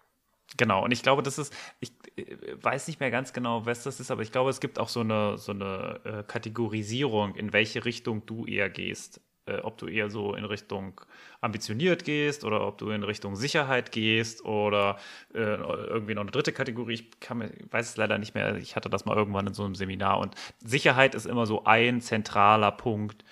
[0.58, 4.00] Genau, und ich glaube, das ist, ich äh, weiß nicht mehr ganz genau, was das
[4.00, 7.86] ist, aber ich glaube, es gibt auch so eine, so eine äh, Kategorisierung, in welche
[7.86, 9.22] Richtung du eher gehst.
[9.46, 11.02] Äh, ob du eher so in Richtung
[11.42, 14.98] ambitioniert gehst oder ob du in Richtung Sicherheit gehst oder
[15.34, 16.94] äh, irgendwie noch eine dritte Kategorie.
[16.94, 18.56] Ich kann mir, weiß es leider nicht mehr.
[18.56, 22.00] Ich hatte das mal irgendwann in so einem Seminar und Sicherheit ist immer so ein
[22.00, 23.26] zentraler Punkt.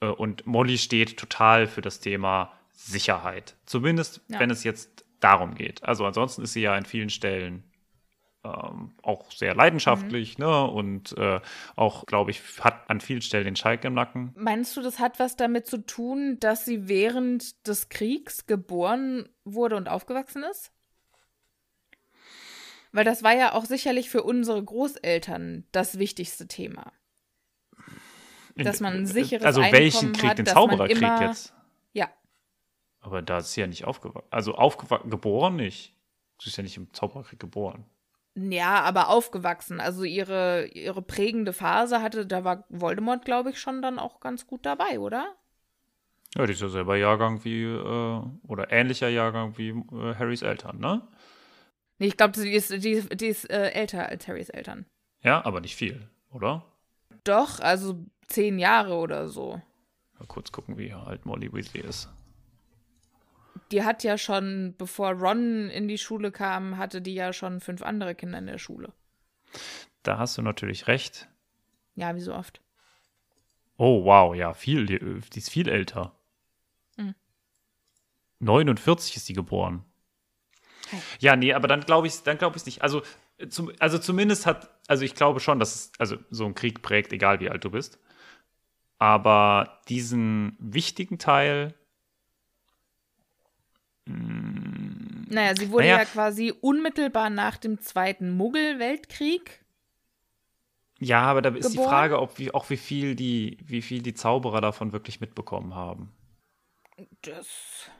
[0.00, 3.54] Äh, und Molly steht total für das Thema Sicherheit.
[3.66, 4.40] Zumindest, Ja.
[4.40, 5.82] wenn es jetzt darum geht.
[5.84, 7.62] Also ansonsten ist sie ja an vielen Stellen
[8.44, 10.64] ähm, auch sehr leidenschaftlich, ne?
[10.70, 11.40] Und äh,
[11.76, 14.32] auch, glaube ich, hat an vielen Stellen den Schalk im Nacken.
[14.36, 19.76] Meinst du, das hat was damit zu tun, dass sie während des Kriegs geboren wurde
[19.76, 20.72] und aufgewachsen ist?
[22.92, 26.92] Weil das war ja auch sicherlich für unsere Großeltern das wichtigste Thema.
[28.56, 30.30] Dass man ein sicheres Also welchen Einkommen Krieg?
[30.30, 31.54] hat, den Zaubererkrieg immer- jetzt?
[31.92, 32.08] Ja,
[33.00, 34.26] Aber da ist sie ja nicht aufgewachsen.
[34.30, 35.94] Also aufgewachsen, geboren nicht.
[36.40, 37.84] Sie ist ja nicht im Zaubererkrieg geboren.
[38.38, 39.80] Ja, aber aufgewachsen.
[39.80, 44.46] Also ihre, ihre prägende Phase hatte, da war Voldemort, glaube ich, schon dann auch ganz
[44.46, 45.34] gut dabei, oder?
[46.36, 50.78] Ja, die ist ja selber Jahrgang wie, äh, oder ähnlicher Jahrgang wie äh, Harrys Eltern,
[50.78, 51.02] ne?
[51.98, 54.86] Nee, ich glaube, die ist, die, die ist äh, älter als Harrys Eltern.
[55.22, 56.64] Ja, aber nicht viel, oder?
[57.24, 59.60] Doch, also zehn Jahre oder so.
[60.18, 62.08] Mal kurz gucken, wie alt Molly Weasley ist.
[63.70, 67.82] Die hat ja schon, bevor Ron in die Schule kam, hatte die ja schon fünf
[67.82, 68.92] andere Kinder in der Schule.
[70.02, 71.28] Da hast du natürlich recht.
[71.94, 72.60] Ja, wie so oft.
[73.76, 74.86] Oh, wow, ja, viel.
[74.86, 76.12] Die, die ist viel älter.
[76.96, 77.14] Hm.
[78.40, 79.84] 49 ist die geboren.
[80.90, 81.00] Hey.
[81.20, 82.82] Ja, nee, aber dann glaube ich dann glaube ich nicht.
[82.82, 83.02] Also,
[83.48, 87.12] zum, also zumindest hat, also ich glaube schon, dass es, also so ein Krieg prägt,
[87.12, 87.98] egal wie alt du bist.
[88.98, 91.74] Aber diesen wichtigen Teil,
[94.08, 95.98] Naja, sie wurde Naja.
[95.98, 99.64] ja quasi unmittelbar nach dem Zweiten Muggel-Weltkrieg.
[100.98, 101.78] ja, aber da ist die?
[101.78, 106.12] Frage, ob wie, auch wie viel die, wie viel die Zauberer davon wirklich mitbekommen haben.
[107.22, 107.90] Das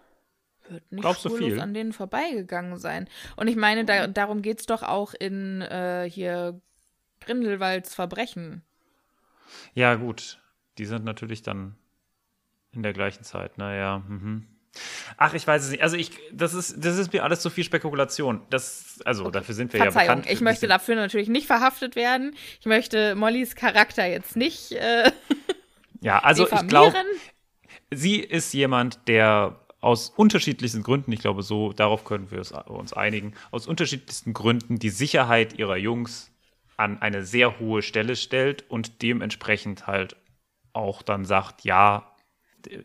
[0.69, 1.61] wird nicht Glaubst spurlos viel?
[1.61, 3.09] an denen vorbeigegangen sein.
[3.37, 6.61] Und ich meine, da, darum geht es doch auch in äh, hier
[7.21, 8.63] Grindelwalds Verbrechen.
[9.75, 10.41] Ja, gut.
[10.79, 11.77] Die sind natürlich dann
[12.73, 13.59] in der gleichen Zeit.
[13.59, 14.47] Naja, mhm.
[15.17, 15.83] Ach, ich weiß es nicht.
[15.83, 18.43] Also ich, das ist, das ist mir alles zu viel Spekulation.
[18.51, 20.33] Das, also dafür sind wir ja Verzeihung, bekannt.
[20.33, 22.35] ich möchte dafür natürlich nicht verhaftet werden.
[22.61, 25.11] Ich möchte Mollys Charakter jetzt nicht äh,
[26.01, 26.97] Ja, also ich glaube,
[27.91, 32.93] sie ist jemand, der aus unterschiedlichsten Gründen, ich glaube, so darauf können wir es- uns
[32.93, 36.31] einigen, aus unterschiedlichsten Gründen die Sicherheit ihrer Jungs
[36.77, 40.17] an eine sehr hohe Stelle stellt und dementsprechend halt
[40.73, 42.13] auch dann sagt, ja,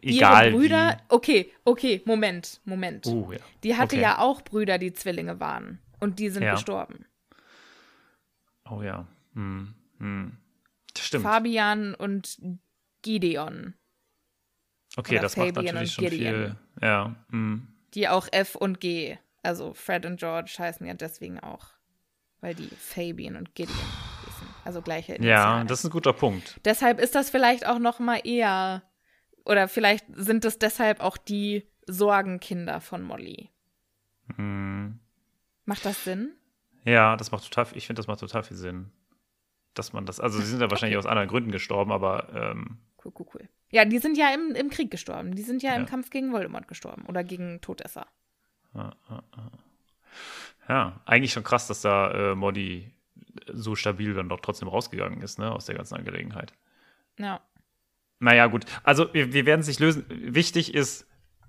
[0.01, 1.15] egal Ihre Brüder, wie.
[1.15, 3.05] okay, okay, Moment, Moment.
[3.07, 3.39] Uh, ja.
[3.63, 4.01] Die hatte Okay.
[4.03, 5.79] ja auch Brüder, die Zwillinge waren.
[5.99, 6.53] Und die sind Ja.
[6.53, 7.05] gestorben.
[8.69, 9.07] Oh ja.
[9.33, 9.73] Hm.
[9.99, 10.37] Hm.
[10.93, 11.23] Das stimmt.
[11.23, 12.37] Fabian und
[13.01, 13.73] Gideon,
[14.95, 16.19] okay, oder das macht Fabian natürlich und schon viel.
[16.19, 16.59] Gideon.
[16.81, 17.15] Ja.
[17.31, 17.67] Hm.
[17.93, 21.67] die auch F und G, also Fred und George heißen ja deswegen auch.
[22.41, 23.75] Weil die Fabian und Gideon
[24.25, 24.47] hießen.
[24.65, 25.65] Also gleiche Ja, Initiale.
[25.65, 26.59] das ist ein guter Punkt.
[26.65, 28.83] Deshalb ist das vielleicht auch noch mal eher
[29.45, 33.49] oder vielleicht sind es deshalb auch die Sorgenkinder von Molly.
[34.35, 34.99] Hm.
[35.65, 36.33] Macht das Sinn?
[36.85, 38.91] Ja, das macht total, ich finde, das macht total viel Sinn.
[39.73, 43.11] Dass man das, also sie sind ja wahrscheinlich aus anderen Gründen gestorben, aber ähm, Cool,
[43.19, 43.49] cool, cool.
[43.69, 45.35] Ja, die sind ja im, im Krieg gestorben.
[45.35, 45.87] Die sind ja, im Ja.
[45.89, 48.05] Kampf gegen Voldemort gestorben oder gegen Todesser.
[50.69, 52.91] ja, eigentlich schon krass, dass da äh, Molly
[53.51, 56.53] so stabil dann doch trotzdem rausgegangen ist, ne, aus der ganzen Angelegenheit.
[57.17, 57.41] Ja.
[58.23, 58.65] Naja, gut.
[58.83, 60.05] Also, wir, wir werden es nicht lösen.
[60.09, 61.05] Wichtig ist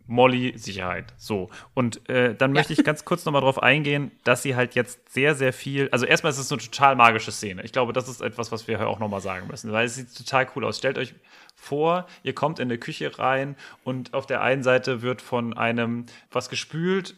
[0.07, 1.15] Molly Sicherheit.
[1.17, 1.49] So.
[1.73, 2.61] Und äh, dann Ja.
[2.61, 5.89] möchte ich ganz kurz nochmal drauf eingehen, dass sie halt jetzt sehr, sehr viel.
[5.93, 7.63] Also, erstmal ist es eine total magische Szene.
[7.65, 10.49] Ich glaube, das ist etwas, was wir auch nochmal sagen müssen, weil es sieht total
[10.55, 10.77] cool aus.
[10.79, 11.15] Stellt euch
[11.55, 16.05] vor, ihr kommt in eine Küche rein und auf der einen Seite wird von einem
[16.31, 17.15] was gespült,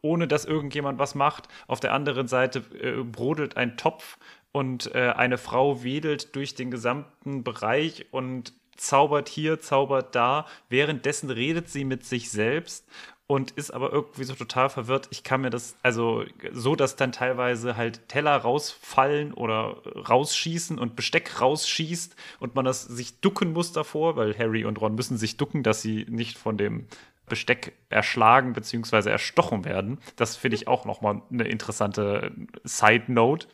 [0.00, 1.48] ohne dass irgendjemand was macht.
[1.66, 4.16] Auf der anderen Seite äh, brodelt ein Topf
[4.52, 10.46] und äh, eine Frau wedelt durch den gesamten Bereich und zaubert hier, zaubert da.
[10.68, 12.86] Währenddessen redet sie mit sich selbst
[13.26, 15.08] und ist aber irgendwie so total verwirrt.
[15.10, 20.94] Ich kann mir das, also so, dass dann teilweise halt Teller rausfallen oder rausschießen und
[20.94, 25.36] Besteck rausschießt und man das sich ducken muss davor, weil Harry und Ron müssen sich
[25.36, 26.86] ducken, dass sie nicht von dem
[27.28, 29.10] Besteck erschlagen bzw.
[29.10, 29.98] erstochen werden.
[30.14, 33.48] Das finde ich auch nochmal eine interessante Side Note.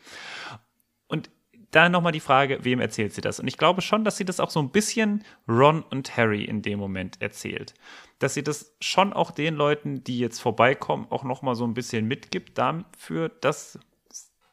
[1.07, 1.31] Und
[1.75, 3.39] da nochmal die Frage, wem erzählt sie das?
[3.39, 6.61] Und ich glaube schon, dass sie das auch so ein bisschen Ron und Harry in
[6.61, 7.73] dem Moment erzählt.
[8.19, 12.07] Dass sie das schon auch den Leuten, die jetzt vorbeikommen, auch nochmal so ein bisschen
[12.07, 13.79] mitgibt dafür, dass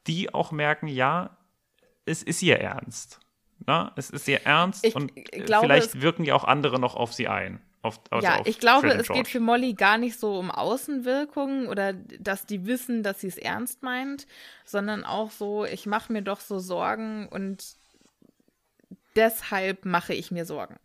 [0.07, 1.37] die auch merken, ja,
[2.07, 3.21] es ist ihr Ernst.
[3.67, 7.13] Na, es ist ihr Ernst Ich und glaube, vielleicht wirken ja auch andere noch auf
[7.13, 7.61] sie ein.
[7.83, 11.67] Auf, also ja, ich glaube, Fred es geht für Molly gar nicht so um Außenwirkungen
[11.67, 14.27] oder dass die wissen, dass sie es ernst meint,
[14.67, 17.65] sondern auch so, ich mache mir doch so Sorgen und
[19.17, 20.77] deshalb mache ich mir Sorgen.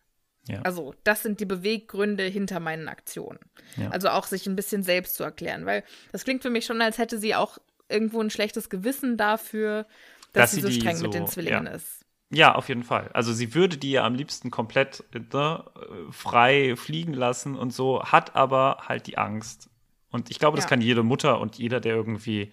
[0.47, 0.61] Ja.
[0.61, 3.39] Also, das sind die Beweggründe hinter meinen Aktionen.
[3.77, 3.89] Ja.
[3.89, 6.97] Also auch sich ein bisschen selbst zu erklären, weil das klingt für mich schon, als
[6.99, 7.57] hätte sie auch
[7.89, 9.85] irgendwo ein schlechtes Gewissen dafür,
[10.33, 11.71] dass, Dass sie so streng so- mit den Zwillingen ja.
[11.73, 12.04] ist.
[12.31, 13.09] Ja, auf jeden Fall.
[13.13, 15.63] Also sie würde die ja am liebsten komplett ne,
[16.11, 19.69] frei fliegen lassen und so, hat aber halt die Angst.
[20.09, 20.69] Und ich glaube, das Ja.
[20.69, 22.51] kann jede Mutter und jeder, der irgendwie,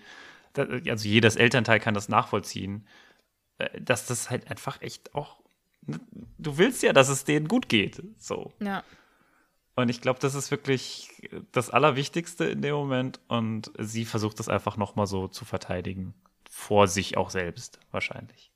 [0.57, 2.87] also jedes Elternteil kann das nachvollziehen,
[3.59, 5.41] äh, dass das halt einfach echt auch,
[5.87, 6.01] ne,
[6.39, 8.03] du willst ja, dass es denen gut geht.
[8.19, 8.53] So.
[8.61, 8.85] Ja.
[9.75, 11.09] Und ich glaube, das ist wirklich
[11.51, 13.21] das Allerwichtigste in dem Moment.
[13.29, 16.13] Und sie versucht das einfach nochmal so zu verteidigen.
[16.51, 18.52] Vor sich auch selbst, wahrscheinlich.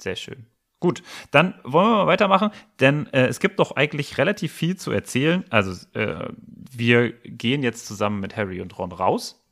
[0.00, 0.46] Sehr schön.
[0.78, 4.90] Gut, dann wollen wir mal weitermachen, denn äh, es gibt doch eigentlich relativ viel zu
[4.90, 5.44] erzählen.
[5.48, 6.28] Also, äh,
[6.70, 9.42] wir gehen jetzt zusammen mit Harry und Ron raus.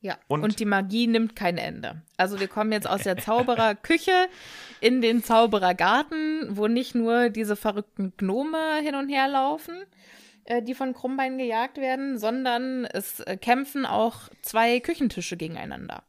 [0.00, 2.00] Ja, Und- und, die Magie nimmt kein Ende.
[2.16, 4.28] Also wir kommen jetzt aus der Zaubererküche
[4.80, 9.74] in den Zauberergarten, wo nicht nur diese verrückten Gnome hin und her laufen,
[10.44, 16.02] äh, die von Krummbein gejagt werden, sondern es äh, kämpfen auch zwei Küchentische gegeneinander.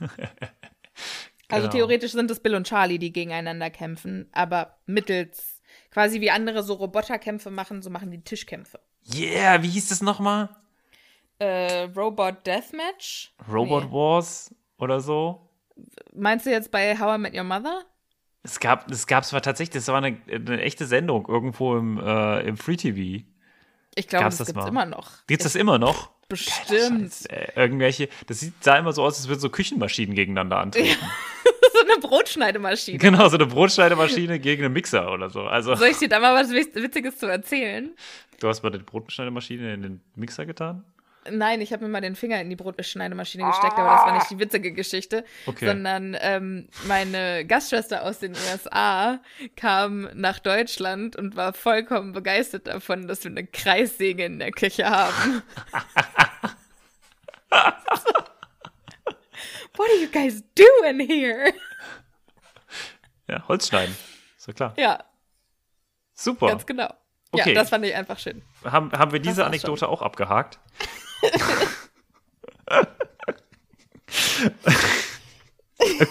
[1.52, 1.78] Also Genau.
[1.86, 6.74] theoretisch sind es Bill und Charlie, die gegeneinander kämpfen, aber mittels quasi wie andere so
[6.74, 8.80] Roboterkämpfe machen, so machen die Tischkämpfe.
[9.14, 10.48] Yeah, wie hieß das nochmal?
[11.38, 13.34] Äh, Robot Deathmatch?
[13.50, 13.92] Robot Nee.
[13.92, 15.48] Wars oder so?
[16.14, 17.82] Meinst du jetzt bei How I Met Your Mother?
[18.44, 22.40] Es gab, es gab zwar tatsächlich, das war eine, eine echte Sendung irgendwo im, äh,
[22.42, 23.24] im Free TV.
[23.94, 24.68] Ich glaube, das, das gibt's mal?
[24.68, 25.26] immer noch.
[25.26, 26.10] Gibt's das immer noch?
[26.28, 27.12] Bestimmt.
[27.12, 27.52] Scheiße, ey.
[27.56, 30.96] irgendwelche, das sieht, sah immer so aus, als würden so Küchenmaschinen gegeneinander antreten.
[30.98, 31.06] so
[31.92, 32.98] eine Brotschneidemaschine.
[32.98, 35.42] Genau, so eine Brotschneidemaschine gegen einen Mixer oder so.
[35.42, 37.90] Also, Soll ich dir da mal was Witz- Witziges zu erzählen?
[38.40, 40.84] du hast mal die Brotschneidemaschine in den Mixer getan?
[41.30, 44.28] Nein, ich habe mir mal den Finger in die Brotschneidemaschine gesteckt, aber das war nicht
[44.28, 45.66] die witzige Geschichte, Okay.
[45.68, 49.20] sondern ähm, meine Gastschwester aus den USA
[49.54, 54.90] kam nach Deutschland und war vollkommen begeistert davon, dass wir eine Kreissäge in der Küche
[54.90, 55.42] haben.
[59.76, 61.52] What are you guys doing here?
[63.28, 63.96] Ja, Holz schneiden.
[64.36, 64.74] Ist ja klar.
[64.76, 65.04] Ja,
[66.14, 66.48] Super.
[66.48, 66.92] ganz genau.
[67.30, 67.54] Okay.
[67.54, 68.42] Ja, das fand ich einfach schön.
[68.64, 70.58] Haben, haben wir diese war's Anekdote auch abgehakt?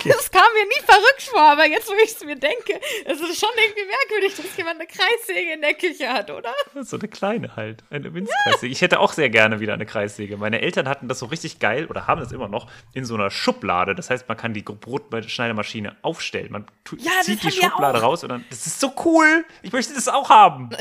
[0.06, 3.40] Das kam mir nie verrückt vor, aber jetzt, wo ich es mir denke, es ist
[3.40, 6.54] schon irgendwie merkwürdig, dass jemand eine Kreissäge in der Küche hat, oder?
[6.82, 7.84] So eine kleine halt.
[7.90, 8.72] Eine Winzkreissäge.
[8.72, 10.38] Ich hätte auch sehr gerne wieder eine Kreissäge.
[10.38, 13.30] Meine Eltern hatten das so richtig geil oder haben das immer noch in so einer
[13.30, 13.96] Schublade.
[13.96, 16.52] Das heißt, man kann die Brotschneidemaschine aufstellen.
[16.52, 16.66] Man
[16.98, 18.46] Ja, zieht die Schublade raus und dann.
[18.50, 19.46] Das ist so cool.
[19.62, 20.70] Ich möchte das auch haben.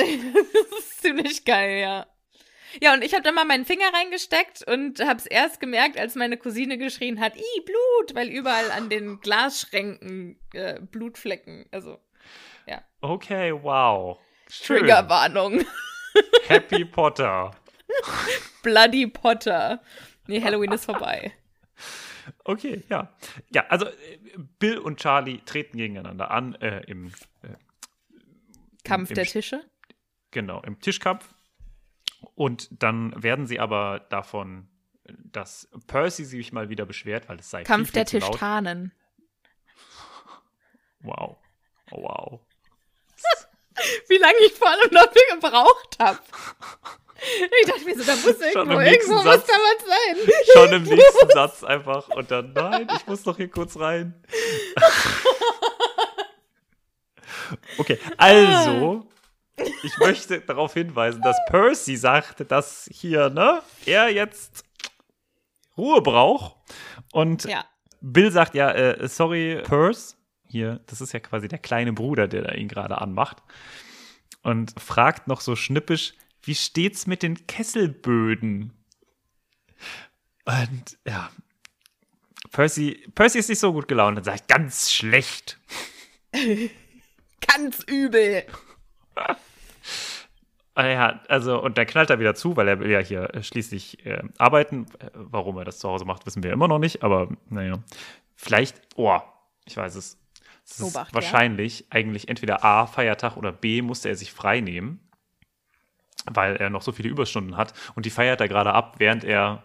[0.70, 2.06] Das ist ziemlich geil, ja.
[2.82, 6.14] Ja, und ich habe da mal meinen Finger reingesteckt und habe es erst gemerkt, als
[6.14, 11.98] meine Cousine geschrien hat, ih, Blut, weil überall an den Glasschränken äh, Blutflecken, also
[13.02, 14.18] Okay, wow.
[14.62, 15.64] Triggerwarnung.
[16.48, 17.50] Happy Potter.
[18.62, 19.80] Bloody Potter.
[20.26, 21.32] Nee, Halloween ist vorbei.
[22.44, 23.16] Okay, ja.
[23.54, 23.86] Ja, also
[24.58, 27.06] Bill und Charlie treten gegeneinander an äh, im,
[27.42, 27.54] äh,
[28.84, 29.64] Kampf Im der Sch- Tische.
[30.30, 31.34] genau, im Tischkampf.
[32.34, 34.68] Und dann werden sie aber davon,
[35.04, 38.32] dass Percy sich mal wieder beschwert, weil es sei Kampf viel, der viel laut.
[38.32, 38.92] Tischtanen.
[41.00, 41.38] Wow.
[41.90, 42.40] Oh, wow.
[44.08, 46.18] Wie lange ich vor allem dafür gebraucht habe.
[47.60, 50.34] Ich dachte mir so, da muss irgendwo, irgendwo muss da was sein.
[50.54, 52.08] Schon im nächsten Satz einfach.
[52.08, 54.14] Und dann, nein, ich muss doch hier kurz rein.
[57.78, 59.06] Okay, also,
[59.82, 64.64] ich möchte darauf hinweisen, dass Percy sagt, dass hier, ne, er jetzt
[65.76, 66.56] Ruhe braucht.
[67.12, 67.64] Und Ja.
[68.00, 70.16] Bill sagt ja, äh, sorry, Purse.
[70.46, 73.38] Hier, das ist ja quasi der kleine Bruder, der da ihn gerade anmacht.
[74.42, 78.72] Und fragt noch so schnippisch, wie steht's mit den Kesselböden?
[80.44, 81.30] Und ja,
[82.50, 85.58] Percy, Percy ist nicht so gut gelaunt und sagt, ganz schlecht.
[87.46, 88.44] Ganz übel.
[90.80, 93.42] Ah ja, also, und dann knallt er wieder zu, weil er will ja hier äh,
[93.42, 94.86] schließlich äh, arbeiten.
[94.98, 97.80] Äh, Warum er das zu Hause macht, wissen wir immer noch nicht, aber naja.
[98.34, 99.18] Vielleicht, oh,
[99.66, 100.18] ich weiß es.
[100.64, 101.14] Es ist Obacht, ja.
[101.14, 105.00] wahrscheinlich eigentlich entweder A, Feiertag oder B, musste er sich frei nehmen,
[106.30, 109.64] weil er noch so viele Überstunden hat und die feiert er gerade ab, während er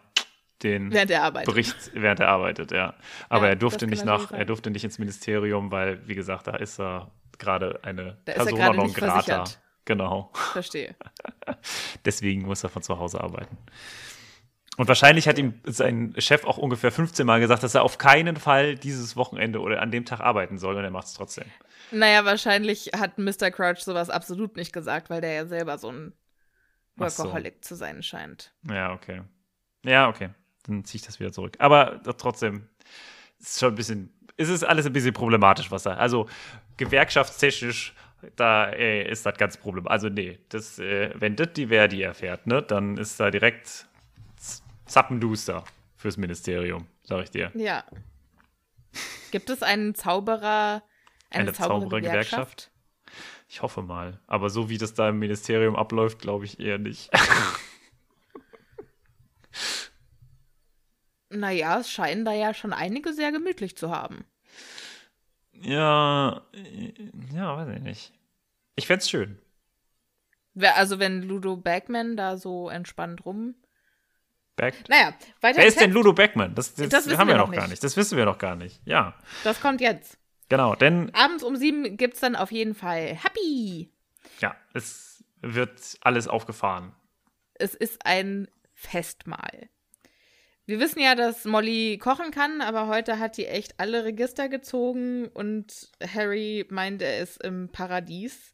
[0.64, 1.46] den Während er arbeitet.
[1.46, 2.94] Bericht, während er arbeitet, ja.
[3.30, 4.40] Aber Ja, er durfte nicht nach, sein.
[4.40, 8.38] er durfte nicht ins Ministerium, weil, wie gesagt, da ist er gerade eine Da er
[8.44, 9.22] Persona non nicht grata.
[9.22, 9.62] versichert.
[9.86, 10.32] Genau.
[10.34, 10.96] Verstehe.
[12.06, 13.58] Deswegen muss er von zu Hause arbeiten.
[14.78, 18.36] Und wahrscheinlich hat ihm sein Chef auch ungefähr 15 Mal gesagt, dass er auf keinen
[18.36, 21.46] Fall dieses Wochenende oder an dem Tag arbeiten soll und er macht es trotzdem.
[21.92, 23.52] Naja, wahrscheinlich hat Mr.
[23.52, 26.14] Crouch sowas absolut nicht gesagt, weil der ja selber so ein
[27.00, 27.24] Ach so.
[27.24, 28.54] Workaholic zu sein scheint.
[28.70, 29.22] Ja, okay.
[29.86, 30.30] Ja, okay.
[30.64, 31.56] Dann ziehe ich das wieder zurück.
[31.60, 32.68] Aber trotzdem
[33.40, 36.00] ist schon ein bisschen, ist es alles ein bisschen problematisch, was er.
[36.00, 36.28] Also
[36.78, 37.94] gewerkschaftstechnisch,
[38.36, 39.92] da äh, ist das ganz problematisch.
[39.92, 43.88] Also nee, das, äh, wenn das die Verdi erfährt, ne, dann ist da direkt
[44.86, 45.64] Zappenduster
[45.96, 47.52] fürs Ministerium, sag ich dir.
[47.56, 47.84] Ja.
[49.32, 50.84] Gibt es einen Zauberer,
[51.30, 51.82] eine, Eine Zauberergewerkschaft?
[51.82, 52.72] Zauberergewerkschaft?
[53.48, 54.20] Ich hoffe mal.
[54.28, 57.10] Aber so wie das da im Ministerium abläuft, glaube ich eher nicht.
[61.30, 64.26] Naja, es scheinen da ja schon einige sehr gemütlich zu haben.
[65.62, 66.94] Ja, äh,
[67.34, 68.14] ja, weiß ich nicht.
[68.76, 69.40] Ich fänd's schön.
[70.76, 73.56] Also wenn Ludo Bagman da so entspannt rum.
[74.56, 74.88] Back.
[74.88, 75.92] Naja, weiter Wer ist denn.
[75.92, 76.56] Ludo Beckmann?
[76.56, 77.72] Das, das, Das haben wir wir noch gar nicht.
[77.72, 77.84] nicht.
[77.84, 78.80] Das wissen wir noch gar nicht.
[78.86, 80.18] Ja, Das kommt jetzt.
[80.48, 80.76] genau.
[80.76, 83.92] Denn Abends um sieben gibt's dann auf jeden Fall Happy.
[84.40, 86.94] ja, es wird alles aufgefahren.
[87.56, 89.70] Es ist ein Festmahl.
[90.68, 95.28] Wir wissen ja, dass Molly kochen kann, aber heute hat die echt alle Register gezogen
[95.28, 98.54] und Harry meint, er ist im Paradies.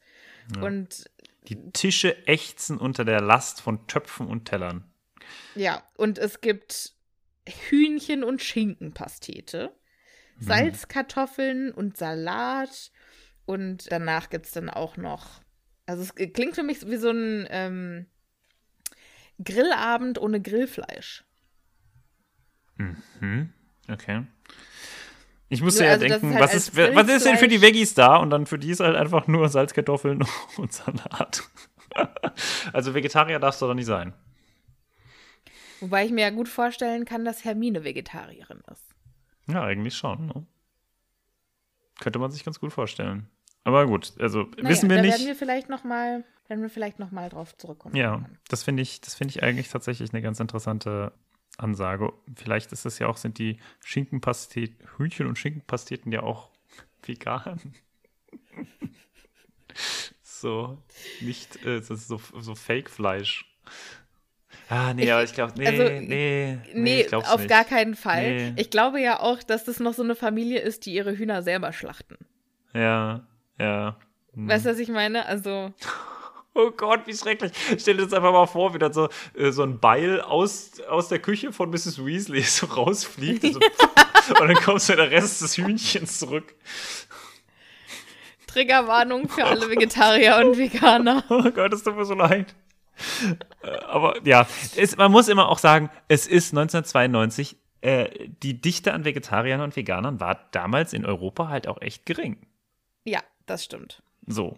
[0.61, 1.09] Und
[1.47, 4.91] Die Tische ächzen unter der Last von Töpfen und Tellern.
[5.55, 6.93] ja, und es gibt
[7.47, 9.73] Hühnchen- und Schinkenpastete,
[10.39, 12.91] Salzkartoffeln und Salat
[13.45, 15.41] und danach gibt's dann auch noch,
[15.85, 18.05] also es klingt für mich wie so ein ähm,
[19.43, 21.23] Grillabend ohne Grillfleisch.
[23.89, 24.25] Okay.
[25.49, 28.15] Ich musste ja also, denken, halt was, ist, was ist denn für die Veggies da?
[28.15, 30.23] Und dann für die ist halt einfach nur Salzkartoffeln
[30.57, 31.43] und Salat.
[32.73, 34.13] also Vegetarier darfst du doch nicht sein.
[35.81, 38.95] Wobei ich mir ja gut vorstellen kann, dass Hermine Vegetarierin ist.
[39.47, 40.27] Ja, eigentlich schon.
[40.27, 40.45] Ne?
[41.99, 43.27] Könnte man sich ganz gut vorstellen.
[43.65, 45.11] Aber gut, also Naja, wissen wir da nicht.
[45.15, 47.95] werden wir vielleicht noch mal, werden wir vielleicht noch mal drauf zurückkommen.
[47.95, 51.11] Ja, das finde ich, das finde ich eigentlich tatsächlich eine ganz interessante
[51.61, 52.11] Ansage.
[52.35, 56.49] Vielleicht ist es ja auch, sind die Schinkenpasteten, Hühnchen und Schinkenpasteten ja auch
[57.03, 57.59] vegan.
[60.23, 60.77] so,
[61.21, 63.45] nicht, äh, das ist so, so Fake-Fleisch.
[64.69, 67.49] Ah, nee, Ich- aber ich glaube, nee, also, nee, nee, Nee, auf nicht.
[67.49, 68.33] gar keinen Fall.
[68.33, 68.53] Nee.
[68.57, 71.71] Ich glaube ja auch, dass das noch so eine Familie ist, die ihre Hühner selber
[71.73, 72.17] schlachten.
[72.73, 73.27] Ja,
[73.59, 73.97] ja.
[74.33, 74.47] Hm.
[74.47, 75.25] Weißt du, was ich meine?
[75.25, 75.73] Also,
[76.53, 77.53] Oh Gott, wie schrecklich.
[77.77, 81.07] Stell dir das einfach mal vor, wie dann so, äh, so ein Beil aus, aus
[81.07, 82.05] der Küche von Mrs.
[82.05, 83.53] Weasley so rausfliegt.
[83.53, 83.59] So,
[84.41, 86.53] und dann kommt so der Rest des Hühnchens zurück.
[88.47, 91.23] Triggerwarnung für alle Vegetarier und Veganer.
[91.29, 92.53] Oh Gott, es tut mir so leid.
[93.63, 94.45] Äh, Aber ja,
[94.75, 98.09] es, man muss immer auch sagen, es ist 1992, äh,
[98.43, 102.37] die Dichte an Vegetariern und Veganern war damals in Europa halt auch echt gering.
[103.05, 104.03] Ja, das stimmt.
[104.27, 104.57] So.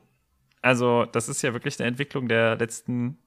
[0.64, 3.18] Also, das ist ja wirklich eine Entwicklung der letzten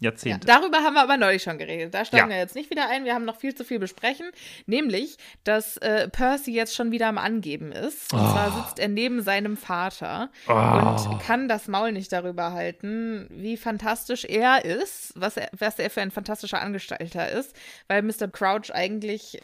[0.00, 0.46] Ja, Jahrzehnte.
[0.46, 1.92] darüber haben wir aber neulich schon geredet.
[1.92, 2.34] Da steigen Ja.
[2.36, 3.04] wir jetzt nicht wieder ein.
[3.04, 4.30] Wir haben noch viel zu viel besprechen.
[4.66, 8.12] Nämlich, dass äh, Percy jetzt schon wieder am Angeben ist.
[8.12, 8.30] Und Oh.
[8.30, 10.52] zwar sitzt er neben seinem Vater Oh.
[11.10, 15.90] und kann das Maul nicht darüber halten, wie fantastisch er ist, was er, was er
[15.90, 17.56] für ein fantastischer Angestellter ist,
[17.88, 18.28] weil Mr.
[18.30, 19.40] Crouch eigentlich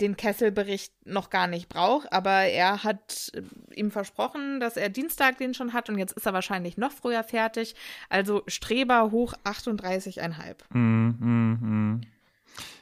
[0.00, 3.42] den Kesselbericht noch gar nicht braucht, aber er hat äh,
[3.74, 7.24] ihm versprochen, dass er Dienstag den schon hat und jetzt ist er wahrscheinlich noch früher
[7.24, 7.74] fertig.
[8.08, 10.56] Also Streber hoch 38,5.
[10.70, 12.00] Mm, mm, mm.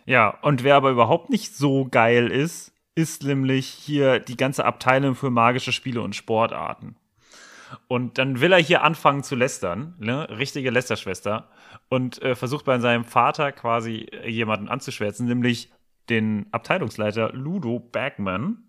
[0.06, 5.14] Ja, und wer aber überhaupt nicht so geil ist, ist nämlich hier die ganze Abteilung
[5.14, 6.96] für magische Spiele und Sportarten.
[7.88, 10.28] Und dann will er hier anfangen zu lästern, ne?
[10.38, 11.48] richtige Lästerschwester,
[11.88, 15.70] und äh, versucht bei seinem Vater quasi äh, jemanden anzuschwärzen, nämlich
[16.08, 18.64] den Abteilungsleiter Ludo Bagman.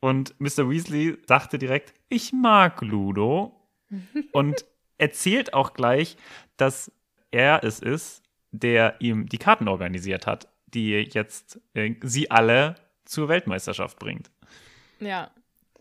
[0.00, 0.70] Und Mr.
[0.70, 3.52] Weasley sagte direkt, ich mag Ludo.
[4.32, 4.64] und
[4.98, 6.16] erzählt auch gleich,
[6.56, 6.90] dass
[7.30, 13.28] er es ist, der ihm die Karten organisiert hat, die jetzt äh, sie alle zur
[13.28, 14.30] Weltmeisterschaft bringt.
[15.00, 15.30] Ja.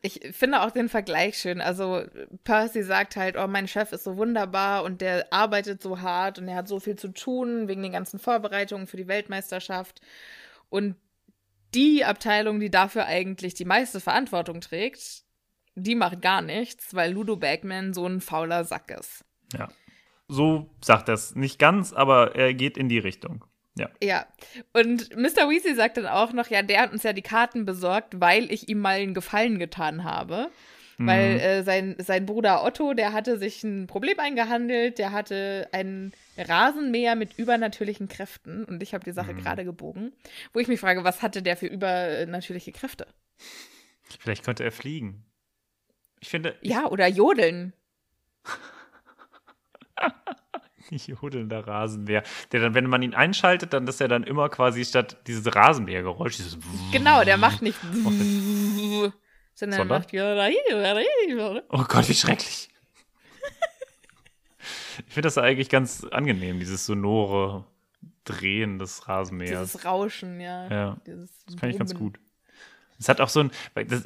[0.02, 1.62] Ich finde auch den Vergleich schön.
[1.62, 2.04] Also
[2.44, 6.48] Percy sagt halt, oh, mein Chef ist so wunderbar und der arbeitet so hart und
[6.48, 10.02] er hat so viel zu tun wegen den ganzen Vorbereitungen für die Weltmeisterschaft.
[10.76, 10.98] Und
[11.74, 15.24] die Abteilung, die dafür eigentlich die meiste Verantwortung trägt,
[15.76, 19.24] die macht gar nichts, weil Ludo Bagman so ein fauler Sack ist.
[19.54, 19.70] Ja.
[20.28, 23.46] So sagt er es nicht ganz, aber er geht in die Richtung.
[23.78, 23.90] Ja.
[24.04, 24.26] Ja.
[24.74, 25.50] Und Mr.
[25.50, 28.68] Weasley sagt dann auch noch, ja, der hat uns ja die Karten besorgt, weil ich
[28.68, 30.52] ihm mal einen Gefallen getan habe.
[30.98, 31.08] Mhm.
[31.08, 36.14] Weil äh, sein, sein Bruder Otto, der hatte sich ein Problem eingehandelt, der hatte einen
[36.38, 39.38] Rasenmäher mit übernatürlichen Kräften und ich habe die Sache mhm.
[39.38, 40.14] gerade gebogen.
[40.54, 43.08] Wo ich mich frage, was hatte der für übernatürliche Kräfte?
[44.20, 45.26] Vielleicht konnte er fliegen.
[46.22, 46.56] Ich finde.
[46.62, 47.74] Ja, oder jodeln.
[50.90, 52.24] Jodelnder Rasenmäher.
[52.52, 56.36] Der dann, wenn man ihn einschaltet, dann ist er dann immer quasi statt dieses Rasenmähergeräusch,
[56.38, 56.60] dieses
[56.92, 57.80] Genau, der macht nicht
[59.56, 60.12] sondern macht
[61.70, 62.70] Oh Gott, wie schrecklich.
[65.08, 67.66] ich finde das eigentlich ganz angenehm, dieses sonore
[68.26, 69.72] Drehen des Rasenmähers.
[69.72, 70.70] Dieses Rauschen, ja.
[70.70, 72.20] Ja, das kann ich ganz gut.
[72.98, 73.52] Es hat auch so ein,
[73.88, 74.04] das,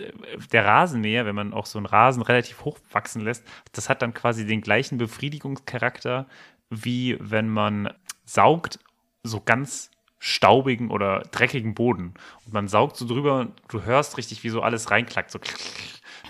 [0.52, 4.14] der Rasenmäher, wenn man auch so einen Rasen relativ hoch wachsen lässt, das hat dann
[4.14, 6.28] quasi den gleichen Befriedigungscharakter,
[6.70, 7.94] wie wenn man
[8.26, 8.80] saugt,
[9.24, 12.14] so ganz staubigen oder dreckigen Boden.
[12.46, 15.32] Und man saugt so drüber und du hörst richtig, wie so alles reinklackt.
[15.32, 15.40] So.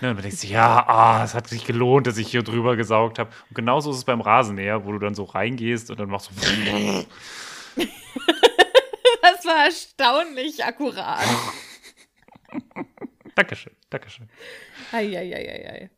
[0.00, 3.18] Ne, und man denkt ja, ah, es hat sich gelohnt, dass ich hier drüber gesaugt
[3.18, 3.30] habe.
[3.48, 6.34] Und genauso ist es beim Rasenmäher, wo du dann so reingehst und dann machst du.
[9.22, 11.26] das war erstaunlich akkurat.
[13.34, 14.28] Dankeschön, Dankeschön.
[14.92, 15.90] Eieieiei.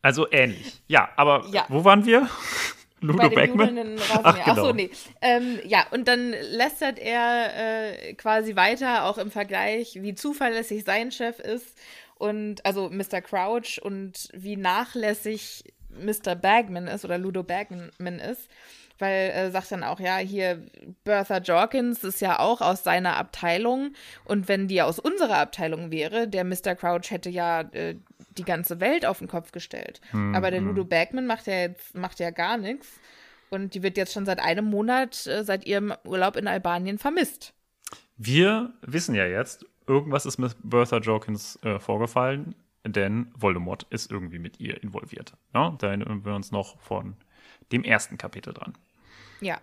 [0.00, 0.82] Also ähnlich.
[0.88, 1.66] Ja, aber ja.
[1.68, 2.28] wo waren wir?
[3.02, 3.98] Ludo Beckman?
[4.22, 4.52] Ach, genau.
[4.52, 4.90] Achso, nee.
[5.20, 11.10] Ähm, ja, und dann lästert er äh, quasi weiter, auch im Vergleich, wie zuverlässig sein
[11.10, 11.76] Chef ist
[12.16, 13.20] und also Mr.
[13.20, 16.34] Crouch und wie nachlässig Mr.
[16.34, 18.48] Bagman ist oder Ludo Bagman ist
[19.02, 20.64] weil er äh, sagt dann auch, ja, hier
[21.04, 23.94] Bertha Jorkins ist ja auch aus seiner Abteilung
[24.24, 26.76] und wenn die aus unserer Abteilung wäre, der Mr.
[26.76, 27.96] Crouch hätte ja äh,
[28.38, 30.00] die ganze Welt auf den Kopf gestellt.
[30.10, 30.68] Hm, Aber der hm.
[30.68, 33.00] Ludo Bagman macht ja jetzt macht ja gar nichts
[33.50, 37.54] und die wird jetzt schon seit einem Monat äh, seit ihrem Urlaub in Albanien vermisst.
[38.16, 42.54] Wir wissen ja jetzt, irgendwas ist mit Bertha Jorkins äh, vorgefallen,
[42.84, 45.34] denn Voldemort ist irgendwie mit ihr involviert.
[45.54, 47.16] Ja, da erinnern wir uns noch von
[47.72, 48.74] dem ersten Kapitel dran.
[49.40, 49.60] Ja.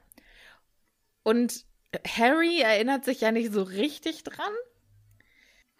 [1.23, 1.65] Und
[2.07, 4.53] Harry erinnert sich ja nicht so richtig dran.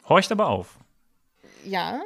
[0.08, 0.80] Horcht aber auf.
[1.66, 2.02] Ja.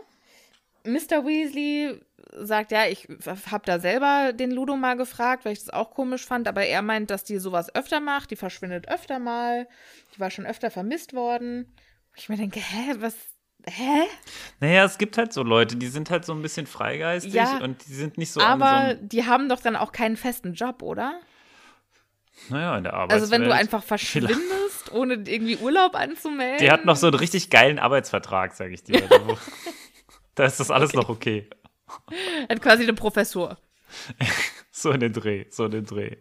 [0.85, 1.25] Mr.
[1.25, 1.99] Weasley
[2.35, 3.07] sagt, ja, ich
[3.51, 6.81] habe da selber den Ludo mal gefragt, weil ich das auch komisch fand, aber er
[6.81, 9.67] meint, dass die sowas öfter macht, die verschwindet öfter mal,
[10.15, 11.73] die war schon öfter vermisst worden.
[12.15, 13.15] Ich mir denke, hä, was,
[13.67, 14.03] hä?
[14.59, 17.87] Naja, es gibt halt so Leute, die sind halt so ein bisschen freigeistig ja, und
[17.87, 18.41] die sind nicht so.
[18.41, 21.19] Aber so die haben doch dann auch keinen festen Job, oder?
[22.49, 23.13] Naja, in der Arbeit.
[23.13, 26.57] Also wenn du einfach verschwindest, ohne irgendwie Urlaub anzumelden.
[26.59, 29.07] Die hat noch so einen richtig geilen Arbeitsvertrag, sag ich dir.
[30.35, 30.97] da ist das alles okay.
[30.97, 31.49] noch okay.
[32.49, 33.57] Hat quasi eine Professor.
[34.71, 36.17] so in den Dreh, so in den Dreh.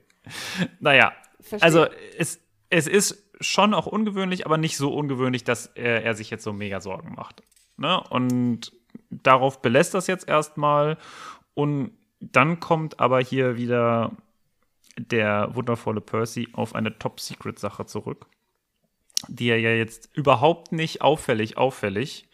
[0.81, 1.63] Naja, Verstehe.
[1.63, 1.87] also
[2.19, 2.41] es,
[2.71, 6.53] es ist schon auch ungewöhnlich, aber nicht so ungewöhnlich, dass er, er sich jetzt so
[6.53, 7.43] mega Sorgen macht.
[7.77, 8.01] Ne?
[8.11, 8.73] Und
[9.11, 10.99] darauf belässt das jetzt erstmal.
[11.55, 14.13] Und dann kommt aber hier wieder
[14.97, 18.27] der wundervolle Percy auf eine Top-Secret-Sache zurück,
[19.29, 22.29] die er ja jetzt überhaupt nicht auffällig, auffällig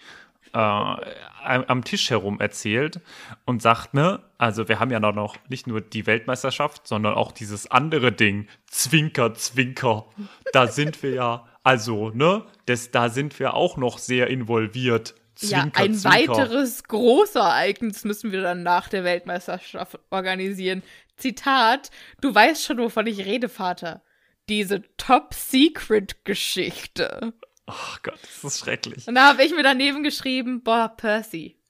[0.53, 3.01] äh, am Tisch herum erzählt
[3.45, 7.71] und sagt, ne, also wir haben ja noch nicht nur die Weltmeisterschaft, sondern auch dieses
[7.71, 10.07] andere Ding, Zwinker, Zwinker,
[10.53, 15.15] da sind wir ja, also, ne, das, da sind wir auch noch sehr involviert.
[15.35, 16.37] Zwinker, ja, ein Zwinker.
[16.37, 20.83] weiteres Großereignis müssen wir dann nach der Weltmeisterschaft organisieren.
[21.17, 21.91] Zitat,
[22.21, 24.03] du weißt schon, wovon ich rede, Vater.
[24.49, 27.35] Diese Top-Secret-Geschichte.
[27.69, 29.07] Oh Gott, das ist schrecklich.
[29.07, 31.61] Und da habe ich mir daneben geschrieben, boah, Percy,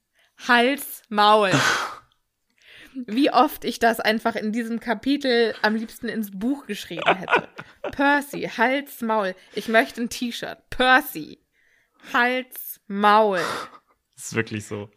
[0.47, 1.51] Hals, Maul.
[3.07, 7.49] Wie oft ich das einfach in diesem Kapitel am liebsten ins Buch geschrieben hätte.
[7.91, 9.35] Percy, Hals, Maul.
[9.55, 10.59] Ich möchte ein T-Shirt.
[10.71, 11.41] Percy,
[12.13, 13.41] Hals, Maul.
[14.15, 14.91] Das ist wirklich so.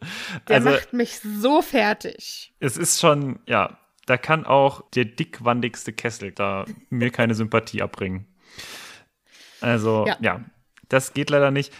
[0.48, 2.54] Der also, macht mich so fertig.
[2.60, 8.26] Es ist schon, ja, da kann auch der dickwandigste Kessel da mir keine Sympathie abbringen.
[9.60, 10.16] Also, ja.
[10.20, 10.44] ja.
[10.92, 11.72] Das geht leider nicht.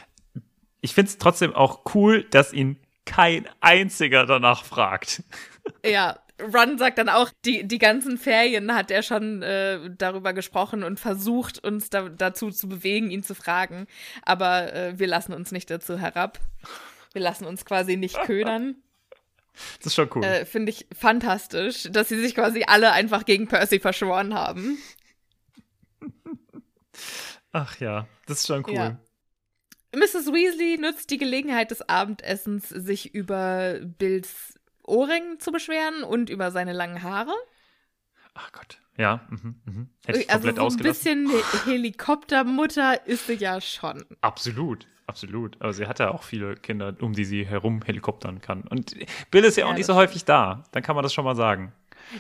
[0.81, 5.23] Ich finde es trotzdem auch cool, dass ihn kein einziger danach fragt.
[5.85, 10.83] Ja, Ron sagt dann auch, die, die ganzen Ferien hat er schon äh, darüber gesprochen
[10.83, 13.87] und versucht, uns da, dazu zu bewegen, ihn zu fragen.
[14.23, 16.41] Aber äh, wir lassen uns nicht dazu herab.
[17.13, 18.77] Wir lassen uns quasi nicht ködern.
[19.79, 20.25] Das ist schon cool.
[20.25, 24.79] Äh, Finde ich fantastisch, dass sie sich quasi alle einfach gegen Percy verschworen haben.
[27.53, 28.75] Ach ja, das ist schon cool.
[28.75, 28.99] Ja.
[29.95, 30.33] Mrs.
[30.33, 36.73] Weasley nutzt die Gelegenheit des Abendessens, sich über Bills Ohrring zu beschweren und über seine
[36.73, 37.35] langen Haare.
[38.35, 38.79] Ach Gott.
[38.97, 39.89] Ja, mhm, mhm.
[40.05, 41.31] hätte ich also komplett so ein bisschen
[41.65, 44.05] Helikoptermutter ist sie ja schon.
[44.21, 45.61] Absolut, absolut.
[45.61, 48.63] Aber sie hat ja auch viele Kinder, um die sie herum helikoptern kann.
[48.63, 48.95] Und
[49.31, 50.09] Bill ist ja, ja auch nicht so stimmt.
[50.09, 50.65] häufig da.
[50.73, 51.73] Dann kann man das schon mal sagen.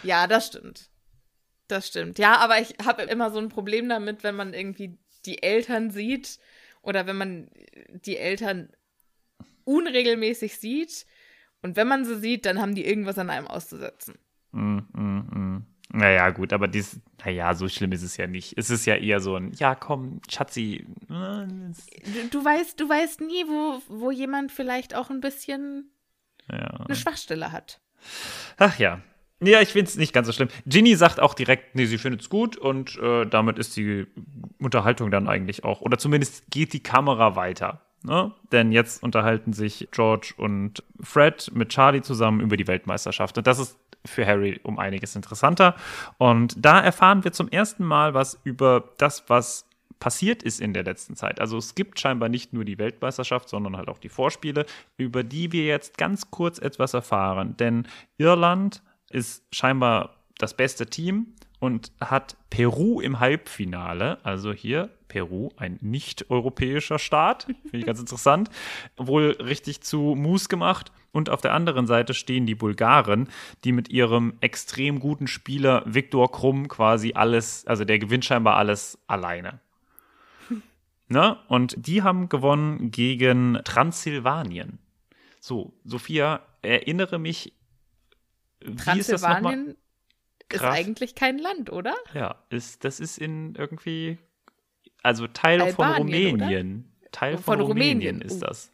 [0.02, 0.88] Ja, das stimmt.
[1.68, 2.18] Das stimmt.
[2.18, 6.38] Ja, aber ich habe immer so ein Problem damit, wenn man irgendwie die Eltern sieht
[6.82, 7.48] oder wenn man
[8.04, 8.70] die Eltern
[9.64, 11.06] unregelmäßig sieht
[11.62, 14.18] und wenn man sie sieht, dann haben die irgendwas an einem auszusetzen.
[14.50, 15.66] Mm, mm, mm.
[15.94, 18.56] Naja, gut, aber dies, naja, so schlimm ist es ja nicht.
[18.56, 20.86] Es ist ja eher so ein, ja, komm, Schatzi.
[21.06, 25.90] Du, du weißt, du weißt nie, wo, wo jemand vielleicht auch ein bisschen
[26.50, 26.80] ja.
[26.86, 27.80] eine Schwachstelle hat.
[28.56, 29.02] Ach ja.
[29.42, 30.48] Ja, ich finde es nicht ganz so schlimm.
[30.66, 34.06] Ginny sagt auch direkt, nee, sie findet es gut und äh, damit ist die
[34.58, 37.80] Unterhaltung dann eigentlich auch, oder zumindest geht die Kamera weiter.
[38.04, 38.32] Ne?
[38.52, 43.36] Denn jetzt unterhalten sich George und Fred mit Charlie zusammen über die Weltmeisterschaft.
[43.38, 45.76] Und das ist für Harry um einiges interessanter.
[46.18, 49.66] Und da erfahren wir zum ersten Mal was über das, was
[50.00, 51.40] passiert ist in der letzten Zeit.
[51.40, 54.66] Also es gibt scheinbar nicht nur die Weltmeisterschaft, sondern halt auch die Vorspiele,
[54.96, 57.56] über die wir jetzt ganz kurz etwas erfahren.
[57.56, 57.86] Denn
[58.18, 58.82] Irland
[59.12, 66.98] ist scheinbar das beste Team und hat Peru im Halbfinale, also hier Peru, ein nicht-europäischer
[66.98, 68.50] Staat, finde ich ganz interessant,
[68.96, 70.90] wohl richtig zu Mus gemacht.
[71.12, 73.28] Und auf der anderen Seite stehen die Bulgaren,
[73.64, 78.98] die mit ihrem extrem guten Spieler Viktor Krumm quasi alles, also der gewinnt scheinbar alles
[79.06, 79.60] alleine.
[81.08, 81.36] ne?
[81.48, 84.78] Und die haben gewonnen gegen Transsilvanien.
[85.38, 87.52] So, Sophia, erinnere mich,
[88.64, 89.76] wie ist das nochmal?
[90.52, 91.94] ist eigentlich kein Land, oder?
[92.14, 94.18] Ja, ist, das ist in irgendwie,
[95.02, 96.94] also Teil Albanien, von Rumänien.
[97.00, 97.10] Oder?
[97.10, 98.46] Teil von, von Rumänien, Rumänien, ist uh.
[98.46, 98.72] das.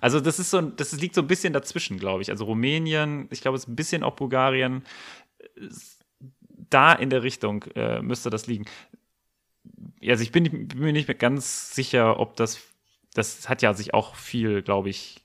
[0.00, 2.30] Also das ist so, das liegt so ein bisschen dazwischen, glaube ich.
[2.30, 4.84] Also Rumänien, ich glaube, es ist ein bisschen auch Bulgarien.
[6.70, 8.66] Da in der Richtung äh, müsste das liegen.
[10.06, 12.60] Also ich bin, bin mir nicht mehr ganz sicher, ob das,
[13.14, 15.24] das hat ja sich auch viel, glaube ich,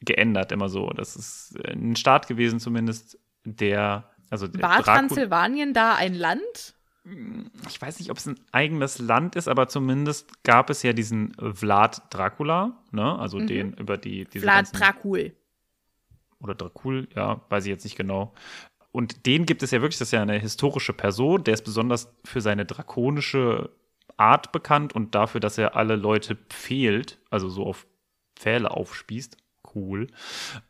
[0.00, 0.90] geändert immer so.
[0.90, 6.74] Das ist ein Staat gewesen zumindest, der also War Dracul Transsilvanien da ein Land?
[7.68, 11.34] Ich weiß nicht, ob es ein eigenes Land ist, aber zumindest gab es ja diesen
[11.54, 13.18] Vlad Dracula, ne?
[13.18, 13.46] Also mhm.
[13.46, 15.32] den über die diese Vlad Dracul.
[16.40, 18.32] Oder Dracul, ja, weiß ich jetzt nicht genau.
[18.92, 22.12] Und den gibt es ja wirklich, das ist ja eine historische Person, der ist besonders
[22.24, 23.70] für seine drakonische
[24.16, 27.86] Art bekannt und dafür, dass er alle Leute pfählt, also so auf
[28.36, 29.36] Pfähle aufspießt
[29.74, 30.08] cool.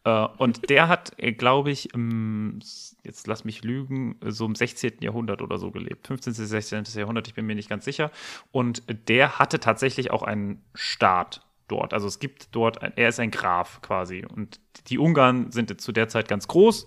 [0.05, 2.61] Äh, und der hat, äh, glaube ich, im,
[3.03, 4.99] jetzt lass mich lügen, so im 16.
[5.01, 6.07] Jahrhundert oder so gelebt.
[6.07, 6.33] 15.
[6.33, 6.85] 16.
[6.95, 8.11] Jahrhundert, ich bin mir nicht ganz sicher.
[8.53, 11.95] Und der hatte tatsächlich auch einen Staat dort.
[11.95, 14.25] Also es gibt dort, er ist ein Graf quasi.
[14.25, 16.87] Und die Ungarn sind zu der Zeit ganz groß.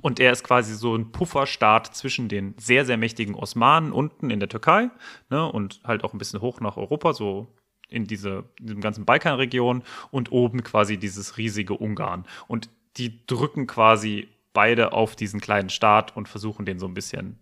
[0.00, 4.38] Und er ist quasi so ein Pufferstaat zwischen den sehr, sehr mächtigen Osmanen unten in
[4.38, 4.90] der Türkei
[5.30, 7.48] ne, und halt auch ein bisschen hoch nach Europa, so
[7.88, 12.24] in diese, in diesem ganzen Balkanregion und oben quasi dieses riesige Ungarn.
[12.46, 17.38] Und die drücken quasi beide auf diesen kleinen Staat und versuchen den so ein bisschen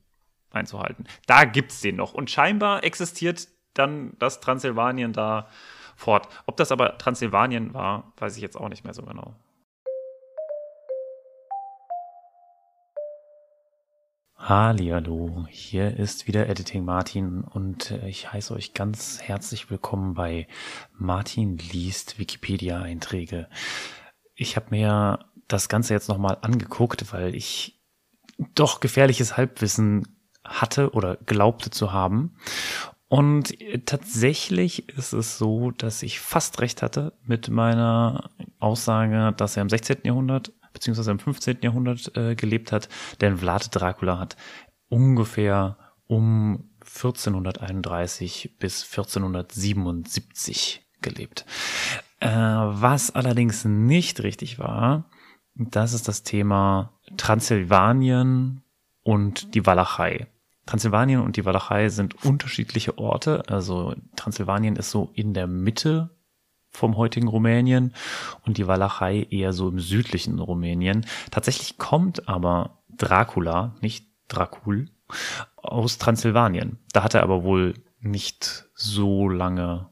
[0.51, 1.05] einzuhalten.
[1.27, 2.15] Da gibt es den noch.
[2.15, 5.49] Und scheinbar existiert dann das Transsilvanien da
[5.97, 6.29] fort.
[6.47, 9.35] Ob das aber Transsilvanien war, weiß ich jetzt auch nicht mehr so genau.
[14.39, 20.47] Hallihallo, hier ist wieder Editing Martin und äh, ich heiße euch ganz herzlich willkommen bei
[20.93, 23.49] Martin liest Wikipedia-Einträge.
[24.35, 27.81] Ich habe mir das Ganze jetzt nochmal angeguckt, weil ich
[28.55, 30.07] doch gefährliches Halbwissen
[30.45, 32.37] hatte oder glaubte zu haben.
[33.09, 33.55] Und
[33.87, 39.71] tatsächlich ist es so, dass ich fast recht hatte mit meiner Aussage, dass er im
[39.71, 39.99] 16.
[40.05, 41.59] Jahrhundert beziehungsweise im 15.
[41.63, 42.91] Jahrhundert äh, gelebt hat,
[43.23, 44.37] denn Vlad Dracula hat
[44.91, 51.47] ungefähr um 1431 bis 1477 gelebt.
[52.21, 55.09] Äh, was allerdings nicht richtig war,
[55.55, 58.63] das ist das Thema Transsilvanien
[59.03, 60.27] und die Walachei.
[60.67, 63.45] Transsilvanien und die Walachei sind unterschiedliche Orte.
[63.49, 66.11] Also Transsilvanien ist so in der Mitte
[66.71, 67.95] vom heutigen Rumänien
[68.45, 71.07] und die Walachei eher so im südlichen Rumänien.
[71.31, 74.91] Tatsächlich kommt aber Dracula, nicht Dracul,
[75.57, 76.79] aus Transsilvanien.
[76.93, 79.89] Da hat er aber wohl nicht so lange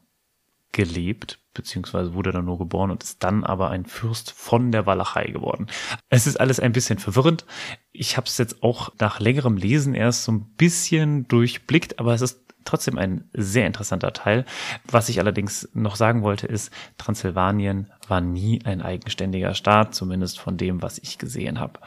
[0.71, 5.27] gelebt, beziehungsweise wurde dann nur geboren und ist dann aber ein Fürst von der Walachei
[5.27, 5.67] geworden.
[6.09, 7.45] Es ist alles ein bisschen verwirrend.
[7.93, 12.21] Ich habe es jetzt auch nach längerem Lesen erst so ein bisschen durchblickt, aber es
[12.21, 14.45] ist trotzdem ein sehr interessanter Teil.
[14.85, 20.57] Was ich allerdings noch sagen wollte, ist, Transsilvanien war nie ein eigenständiger Staat, zumindest von
[20.57, 21.79] dem, was ich gesehen habe.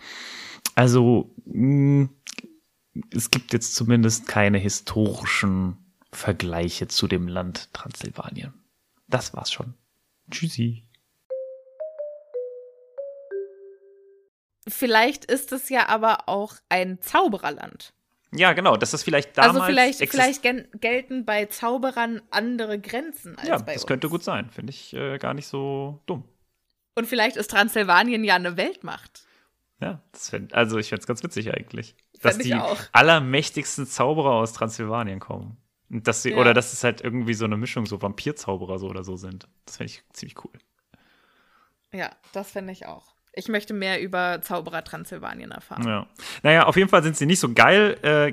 [0.75, 2.09] Also mh,
[3.11, 5.77] es gibt jetzt zumindest keine historischen
[6.13, 8.55] Vergleiche zu dem Land Transsilvanien.
[9.09, 9.75] Das war's schon.
[10.31, 10.85] Tschüssi.
[14.67, 17.95] Vielleicht ist es ja aber auch ein Zaubererland.
[18.33, 19.55] Ja, genau, das ist vielleicht damals.
[19.57, 23.87] Also vielleicht, vielleicht gelten bei Zauberern andere Grenzen als ja, bei das uns.
[23.87, 24.51] könnte gut sein.
[24.51, 26.25] Finde ich äh, gar nicht so dumm.
[26.95, 29.23] Und vielleicht ist Transsilvanien ja eine Weltmacht.
[29.81, 31.95] Ja, das fänd, also ich fände es ganz witzig eigentlich.
[32.21, 32.77] Dass Fänd ich die auch.
[32.93, 35.57] allermächtigsten Zauberer aus Transsilvanien kommen.
[35.89, 36.37] Und dass sie, Ja.
[36.39, 39.49] oder dass es halt irgendwie so eine Mischung, so Vampirzauberer so oder so sind.
[39.65, 40.53] Das fände ich ziemlich cool.
[41.93, 43.15] Ja, das fände ich auch.
[43.33, 45.87] Ich möchte mehr über Zauberer Transsilvanien erfahren.
[45.87, 46.07] Ja.
[46.43, 47.97] Naja, auf jeden Fall sind sie nicht so geil.
[48.03, 48.33] Äh,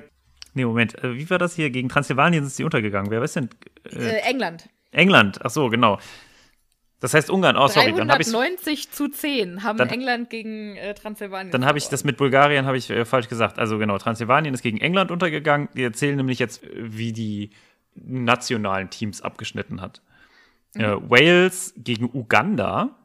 [0.53, 1.69] nee, Moment, äh, wie war das hier?
[1.69, 3.11] Gegen Transsilvanien sind sie untergegangen.
[3.11, 3.49] Wer weiß denn?
[3.91, 4.67] Äh, Äh, England.
[4.91, 5.99] England, ach so, genau.
[7.01, 10.75] Das heißt Ungarn, oh sorry, dann habe ich 390 zu 10 haben Dann- England gegen
[10.77, 11.51] äh, Transsilvanien.
[11.51, 13.59] Dann habe ich das mit Bulgarien habe ich äh, falsch gesagt.
[13.59, 15.67] Also genau, Transsilvanien ist gegen England untergegangen.
[15.75, 17.51] Die erzählen nämlich jetzt, äh, wie die
[17.95, 20.01] nationalen Teams abgeschnitten hat.
[20.75, 22.95] Äh, Wales gegen Uganda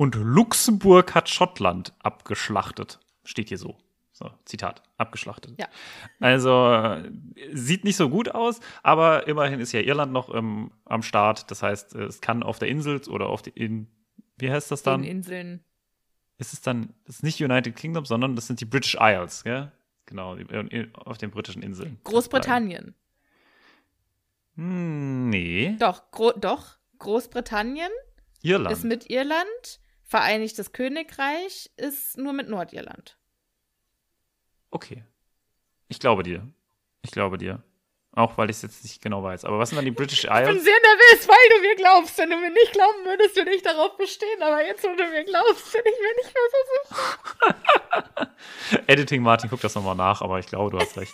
[0.00, 3.00] und Luxemburg hat Schottland abgeschlachtet.
[3.22, 3.76] Steht hier so.
[4.12, 5.60] So, Zitat, abgeschlachtet.
[5.60, 5.66] Ja.
[6.20, 7.10] Also äh,
[7.52, 11.50] sieht nicht so gut aus, aber immerhin ist ja Irland noch ähm, am Start.
[11.50, 13.88] Das heißt, äh, es kann auf der Insel oder auf die in
[14.38, 15.02] wie heißt das dann?
[15.02, 15.62] den Inseln.
[16.38, 19.70] ist es dann, das ist nicht United Kingdom, sondern das sind die British Isles, gell?
[20.06, 21.98] Genau, äh, auf den britischen Inseln.
[22.04, 22.94] Großbritannien.
[24.54, 25.76] Hm, nee.
[25.78, 26.78] Doch, Gro doch.
[26.98, 27.90] Großbritannien
[28.40, 28.72] Irland.
[28.72, 29.80] ist mit Irland.
[30.10, 33.16] Vereinigtes Königreich ist nur mit Nordirland.
[34.72, 35.04] okay.
[35.86, 36.46] Ich glaube dir.
[37.02, 37.62] Ich glaube dir.
[38.12, 39.44] Auch weil ich es jetzt nicht genau weiß.
[39.44, 40.64] Aber was sind dann die British Ich bin Isles?
[40.64, 42.18] sehr nervös, weil du mir glaubst.
[42.18, 44.42] Wenn du mir nicht glauben würdest, würde ich darauf bestehen.
[44.42, 46.60] Aber jetzt, wo du mir glaubst, bin ich mir nicht mehr so
[48.18, 48.84] sicher.
[48.88, 51.12] Editing Martin, guck das nochmal nach, aber ich glaube, du hast recht.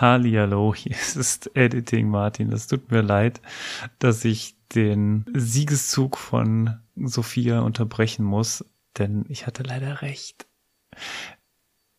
[0.00, 2.52] Hallihallo, hier ist Editing Martin.
[2.52, 3.40] Es tut mir leid,
[3.98, 8.64] dass ich den Siegeszug von Sophia unterbrechen muss,
[8.98, 10.46] denn ich hatte leider recht.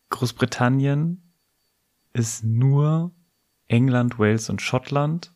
[0.09, 1.21] Großbritannien
[2.13, 3.11] ist nur
[3.67, 5.33] England, Wales und Schottland.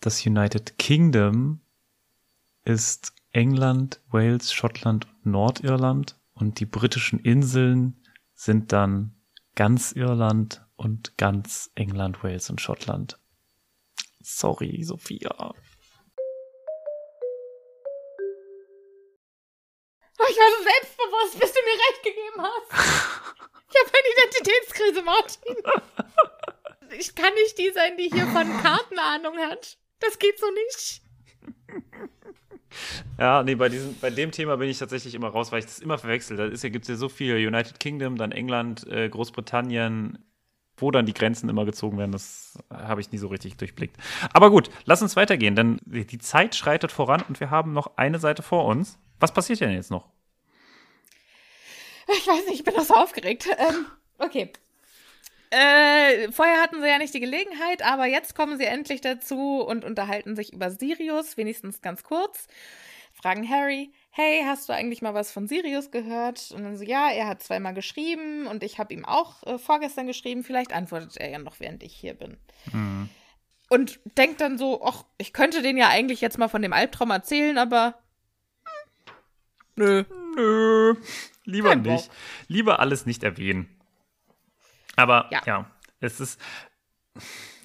[0.00, 1.60] Das United Kingdom
[2.64, 7.96] ist England, Wales, Schottland und Nordirland und die britischen Inseln
[8.34, 9.14] sind dann
[9.54, 13.18] ganz Irland und ganz England, Wales und Schottland.
[14.20, 15.54] Sorry, Sophia.
[20.18, 22.72] Oh, ich war so selbstbewusst, bis du mir recht gegeben hast.
[23.68, 25.56] Ich habe eine Identitätskrise, Martin.
[26.98, 29.76] Ich kann nicht die sein, die hier von Karten Ahnung hat.
[29.98, 31.02] Das geht so nicht.
[33.18, 35.78] Ja, nee, bei, diesem, bei dem Thema bin ich tatsächlich immer raus, weil ich das
[35.78, 36.36] immer verwechsel.
[36.36, 37.34] Da ist ja, gibt's ja so viel.
[37.34, 40.24] United Kingdom, dann England, äh, Großbritannien,
[40.76, 43.96] wo dann die Grenzen immer gezogen werden, das habe ich nie so richtig durchblickt.
[44.32, 48.18] Aber gut, lass uns weitergehen, denn die Zeit schreitet voran und wir haben noch eine
[48.18, 48.98] Seite vor uns.
[49.18, 50.08] Was passiert denn jetzt noch?
[52.08, 53.48] Ich weiß nicht, ich bin doch so aufgeregt.
[53.58, 53.86] Ähm,
[54.18, 54.52] okay.
[55.50, 59.84] Äh, vorher hatten sie ja nicht die Gelegenheit, aber jetzt kommen sie endlich dazu und
[59.84, 62.46] unterhalten sich über Sirius, wenigstens ganz kurz.
[63.12, 66.50] Fragen Harry, hey, hast du eigentlich mal was von Sirius gehört?
[66.52, 70.06] Und dann so, ja, er hat zweimal geschrieben und ich habe ihm auch äh, vorgestern
[70.06, 70.42] geschrieben.
[70.42, 72.38] Vielleicht antwortet er ja noch, während ich hier bin.
[73.68, 77.10] Und denkt dann so, ach, ich könnte den ja eigentlich jetzt mal von dem Albtraum
[77.10, 77.98] erzählen, aber
[79.76, 80.04] nö.
[80.34, 80.94] Nö,
[81.44, 81.92] lieber Kein Bock.
[81.92, 82.10] nicht.
[82.48, 83.68] Lieber alles nicht erwähnen.
[84.96, 85.70] Aber ja, Ja.
[86.00, 86.40] es ist.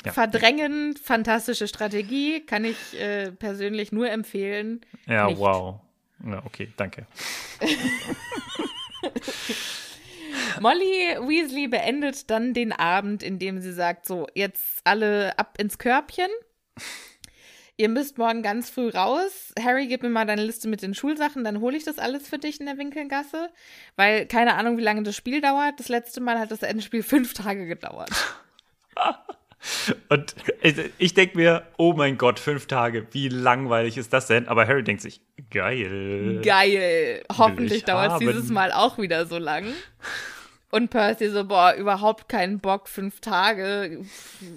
[0.05, 0.11] Ja.
[0.13, 4.81] Verdrängen, fantastische Strategie, kann ich äh, persönlich nur empfehlen.
[5.05, 5.37] Ja, nicht.
[5.39, 5.79] wow.
[6.25, 7.07] Ja, okay, danke.
[10.59, 16.29] Molly Weasley beendet dann den Abend, indem sie sagt: So, jetzt alle ab ins Körbchen.
[17.77, 19.53] ihr müsst morgen ganz früh raus.
[19.59, 22.37] Harry, gib mir mal deine Liste mit den Schulsachen, dann hole ich das alles für
[22.37, 23.49] dich in der Winkelgasse.
[23.95, 25.79] Weil keine Ahnung, wie lange das Spiel dauert.
[25.79, 28.11] Das letzte Mal hat das Endspiel fünf Tage gedauert.
[30.09, 30.35] Und
[30.97, 34.47] ich denke mir, oh mein Gott, fünf Tage, wie langweilig ist das denn?
[34.47, 36.41] Aber Harry denkt sich, geil.
[36.43, 37.23] Geil.
[37.37, 39.65] Hoffentlich dauert es dieses Mal auch wieder so lang.
[40.71, 44.03] Und Percy so, boah, überhaupt keinen Bock, fünf Tage.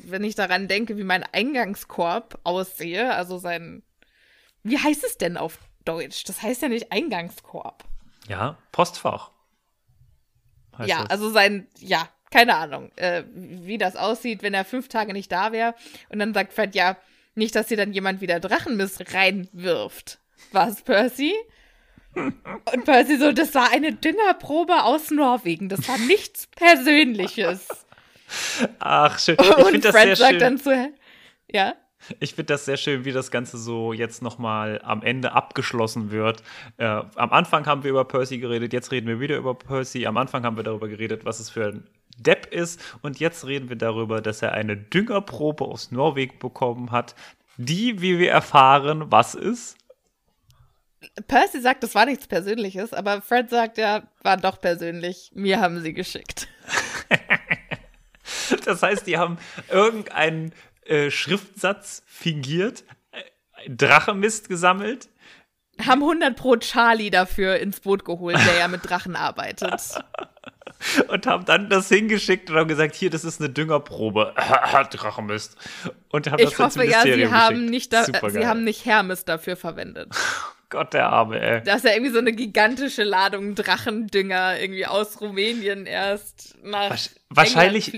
[0.05, 3.83] Wenn ich daran denke, wie mein Eingangskorb aussehe, also sein.
[4.63, 6.25] Wie heißt es denn auf Deutsch?
[6.25, 7.85] Das heißt ja nicht Eingangskorb.
[8.29, 9.33] Ja, Postfach.
[10.79, 11.11] ja, das.
[11.11, 15.53] also sein, ja, keine Ahnung, äh, wie das aussieht, wenn er fünf Tage nicht da
[15.53, 15.73] wäre.
[16.09, 16.97] Und dann sagt Fred, ja,
[17.37, 20.19] nicht, dass hier dann jemand wieder Drachenmist reinwirft.
[20.51, 21.33] Was, Percy?
[22.15, 25.69] Und Percy so, das war eine Düngerprobe aus Norwegen.
[25.69, 27.69] Das war nichts Persönliches.
[28.81, 29.37] Ach, schön.
[29.41, 30.39] Ich Und Fred sagt schön.
[30.41, 30.93] dann zu,
[31.53, 31.75] ja?
[32.19, 36.43] Ich finde das sehr schön, wie das Ganze so jetzt nochmal am Ende abgeschlossen wird.
[36.79, 40.05] Äh, am Anfang haben wir über Percy geredet, jetzt reden wir wieder über Percy.
[40.07, 41.87] Am Anfang haben wir darüber geredet, was es für ein
[42.19, 42.81] Depp ist.
[43.03, 47.15] Und jetzt reden wir darüber, dass er eine Düngerprobe aus Norwegen bekommen hat,
[47.57, 49.77] die, wie wir erfahren, was ist?
[51.29, 55.31] Percy sagt, das war nichts Persönliches, aber Fred sagt, ja, war doch persönlich.
[55.35, 56.49] Mir haben sie geschickt.
[58.65, 59.39] das heißt, die haben
[59.71, 60.53] irgendeinen
[60.85, 65.09] äh, Schriftsatz fingiert, äh, Drachemist gesammelt.
[65.85, 69.81] Haben 100 pro Charlie dafür ins Boot geholt, der ja mit Drachen arbeitet.
[71.09, 74.35] und haben dann das hingeschickt und haben gesagt, hier, das ist eine Düngerprobe.
[74.91, 75.57] Drachenmist.
[76.11, 79.57] Und haben ich das hoffe ja, sie haben, nicht da, sie haben nicht Hermes dafür
[79.57, 80.09] verwendet.
[80.71, 81.63] Gott, der Arme, ey.
[81.63, 87.11] Da ist ja irgendwie so eine gigantische Ladung Drachendünger irgendwie aus Rumänien erst nach Wasch
[87.37, 87.93] wahrscheinlich.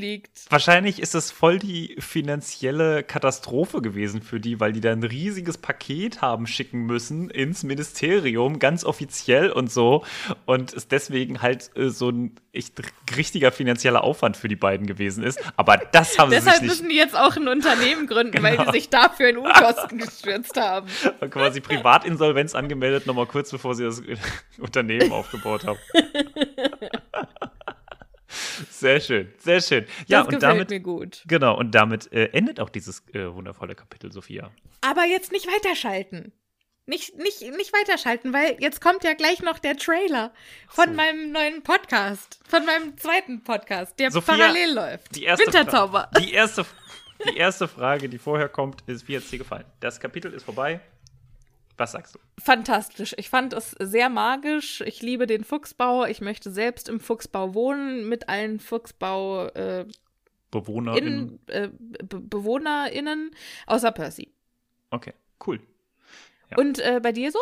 [0.48, 5.58] Wahrscheinlich ist es voll die finanzielle Katastrophe gewesen für die, weil die da ein riesiges
[5.58, 10.04] Paket haben schicken müssen ins Ministerium, ganz offiziell und so.
[10.44, 12.80] Und es deswegen halt äh, so ein echt
[13.16, 15.38] richtiger finanzieller Aufwand für die beiden gewesen ist.
[15.56, 16.70] Aber das haben sie Deshalb nicht.
[16.70, 18.48] müssen die jetzt auch ein Unternehmen gründen, genau.
[18.48, 20.88] weil die sich dafür in Unkosten gestürzt haben.
[21.20, 24.02] Und quasi Privatinsolvenz angemeldet, nochmal kurz bevor sie das
[24.58, 25.78] Unternehmen aufgebaut haben.
[28.70, 29.86] Sehr schön, sehr schön.
[30.06, 31.22] Ja, das und damit mir gut.
[31.26, 34.50] Genau, und damit äh, endet auch dieses äh, wundervolle Kapitel, Sophia.
[34.80, 36.32] Aber jetzt nicht weiterschalten.
[36.88, 40.32] Nicht, nicht, nicht weiterschalten, weil jetzt kommt ja gleich noch der Trailer
[40.68, 40.92] von so.
[40.92, 45.16] meinem neuen Podcast, von meinem zweiten Podcast, der Sophia, parallel läuft.
[45.16, 46.08] Die erste Winterzauber.
[46.12, 46.64] Fra die erste,
[47.28, 49.64] die erste Frage, die vorher kommt, ist, wie hat es dir gefallen?
[49.80, 50.80] Das Kapitel ist vorbei.
[51.76, 52.18] Was sagst du?
[52.38, 53.14] Fantastisch.
[53.18, 54.80] Ich fand es sehr magisch.
[54.80, 56.04] Ich liebe den Fuchsbau.
[56.06, 59.86] Ich möchte selbst im Fuchsbau wohnen mit allen Fuchsbau äh,
[60.50, 61.38] BewohnerInnen.
[61.48, 63.30] äh, Be BewohnerInnen,
[63.66, 64.32] außer Percy.
[64.90, 65.12] Okay,
[65.46, 65.60] cool.
[66.50, 66.56] Ja.
[66.58, 67.40] Und äh, bei dir so?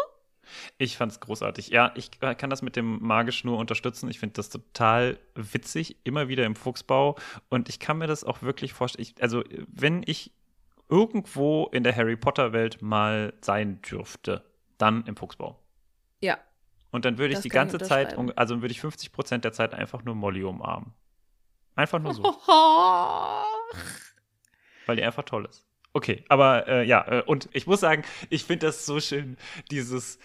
[0.79, 1.69] Ich fand's großartig.
[1.69, 4.11] Ja, ich kann das mit dem Magisch nur unterstützen.
[4.11, 7.17] Ich finde das total witzig, immer wieder im Fuchsbau.
[7.49, 9.03] Und ich kann mir das auch wirklich vorstellen.
[9.03, 10.33] Ich, also, wenn ich
[10.89, 14.45] irgendwo in der Harry Potter-Welt mal sein dürfte,
[14.79, 15.59] dann im Fuchsbau.
[16.21, 16.39] Ja.
[16.91, 20.05] Und dann würde ich die ganze Zeit, also würde ich 50 Prozent der Zeit einfach
[20.05, 20.93] nur Molly umarmen.
[21.75, 22.23] Einfach nur so.
[24.87, 25.67] Weil die einfach toll ist.
[25.93, 29.37] Okay, aber äh, ja, äh, und ich muss sagen, ich finde das so schön,
[29.71, 30.19] dieses,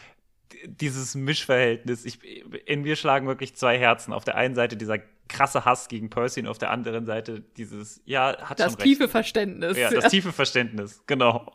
[0.65, 2.05] dieses Mischverhältnis.
[2.05, 2.23] Ich,
[2.67, 4.13] in mir schlagen wirklich zwei Herzen.
[4.13, 4.99] Auf der einen Seite dieser
[5.29, 9.07] krasse Hass gegen Percy und auf der anderen Seite dieses, ja, hat das schon tiefe
[9.07, 9.77] Verständnis.
[9.77, 11.51] Ja, das tiefe Verständnis, genau.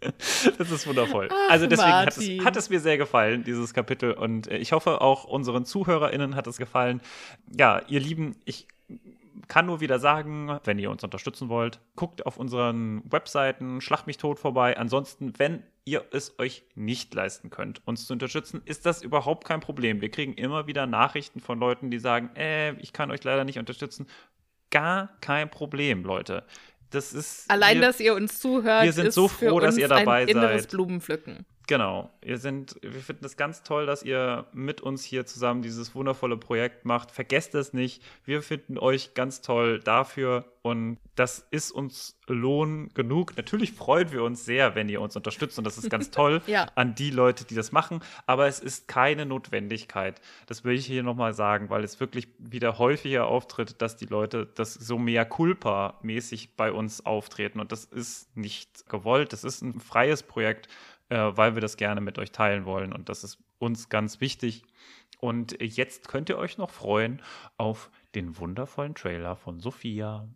[0.58, 1.28] das ist wundervoll.
[1.30, 4.12] Ach, also deswegen hat es, hat es, mir sehr gefallen, dieses Kapitel.
[4.12, 7.00] Und äh, ich hoffe, auch unseren ZuhörerInnen hat es gefallen.
[7.56, 8.66] Ja, ihr Lieben, ich
[9.46, 14.18] kann nur wieder sagen, wenn ihr uns unterstützen wollt, guckt auf unseren Webseiten, schlag mich
[14.18, 14.76] tot vorbei.
[14.76, 19.60] Ansonsten, wenn ihr es euch nicht leisten könnt, uns zu unterstützen, ist das überhaupt kein
[19.60, 20.00] Problem.
[20.00, 23.58] Wir kriegen immer wieder Nachrichten von Leuten, die sagen, äh, ich kann euch leider nicht
[23.58, 24.06] unterstützen.
[24.70, 26.44] Gar kein Problem, Leute.
[26.90, 28.84] Das ist allein, wir, dass ihr uns zuhört.
[28.84, 30.70] Wir sind so froh, dass ihr dabei ein inneres seid.
[30.72, 31.44] Blumenpflücken.
[31.68, 32.10] Genau.
[32.22, 36.38] Wir sind, wir finden es ganz toll, dass ihr mit uns hier zusammen dieses wundervolle
[36.38, 37.10] Projekt macht.
[37.10, 38.02] Vergesst es nicht.
[38.24, 43.36] Wir finden euch ganz toll dafür und das ist uns Lohn genug.
[43.36, 46.68] Natürlich freuen wir uns sehr, wenn ihr uns unterstützt und das ist ganz toll ja.
[46.74, 48.00] an die Leute, die das machen.
[48.24, 50.22] Aber es ist keine Notwendigkeit.
[50.46, 54.48] Das will ich hier nochmal sagen, weil es wirklich wieder häufiger auftritt, dass die Leute
[54.54, 59.34] das so mehr culpa mäßig bei uns auftreten und das ist nicht gewollt.
[59.34, 60.68] Das ist ein freies Projekt
[61.08, 62.92] äh, weil wir das gerne mit euch teilen wollen.
[62.92, 64.62] Und das ist uns ganz wichtig.
[65.20, 67.22] Und jetzt könnt ihr euch noch freuen
[67.56, 70.28] auf den wundervollen Trailer von Sophia.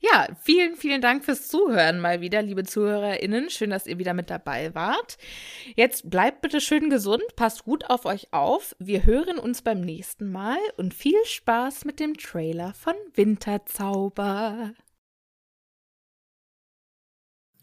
[0.00, 3.50] Ja, vielen, vielen Dank fürs Zuhören mal wieder, liebe ZuhörerInnen.
[3.50, 5.18] Schön, dass ihr wieder mit dabei wart.
[5.74, 8.76] Jetzt bleibt bitte schön gesund, passt gut auf euch auf.
[8.78, 14.72] Wir hören uns beim nächsten Mal und viel Spaß mit dem Trailer von Winterzauber.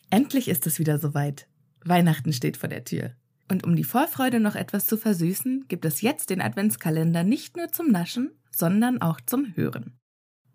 [0.10, 1.47] Endlich ist es wieder soweit.
[1.86, 3.12] Weihnachten steht vor der Tür.
[3.49, 7.72] Und um die Vorfreude noch etwas zu versüßen, gibt es jetzt den Adventskalender nicht nur
[7.72, 9.94] zum Naschen, sondern auch zum Hören.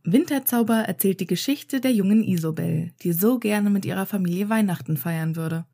[0.02, 5.36] Winterzauber erzählt die Geschichte der jungen Isobel, die so gerne mit ihrer Familie Weihnachten feiern
[5.36, 5.66] würde.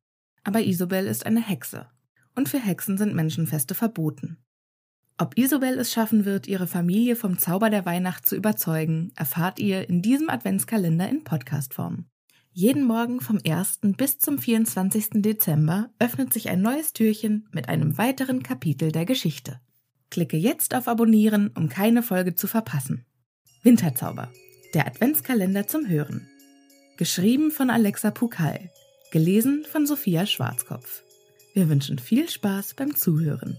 [0.45, 1.87] Aber Isobel ist eine Hexe.
[2.35, 4.37] Und für Hexen sind Menschenfeste verboten.
[5.17, 9.89] Ob Isobel es schaffen wird, ihre Familie vom Zauber der Weihnacht zu überzeugen, erfahrt ihr
[9.89, 12.05] in diesem Adventskalender in Podcastform.
[12.59, 13.81] Jeden Morgen vom 1.
[13.99, 15.21] bis zum 24.
[15.21, 19.61] Dezember öffnet sich ein neues Türchen mit einem weiteren Kapitel der Geschichte.
[20.11, 23.05] Klicke jetzt auf Abonnieren, um keine Folge zu verpassen.
[23.63, 24.33] Winterzauber.
[24.73, 26.31] Der Adventskalender zum Hören.
[26.97, 28.71] Geschrieben von Alexa Pukal.
[29.13, 31.03] Gelesen von Sophia Schwarzkopf.
[31.53, 33.59] Wir wünschen viel Spaß beim Zuhören.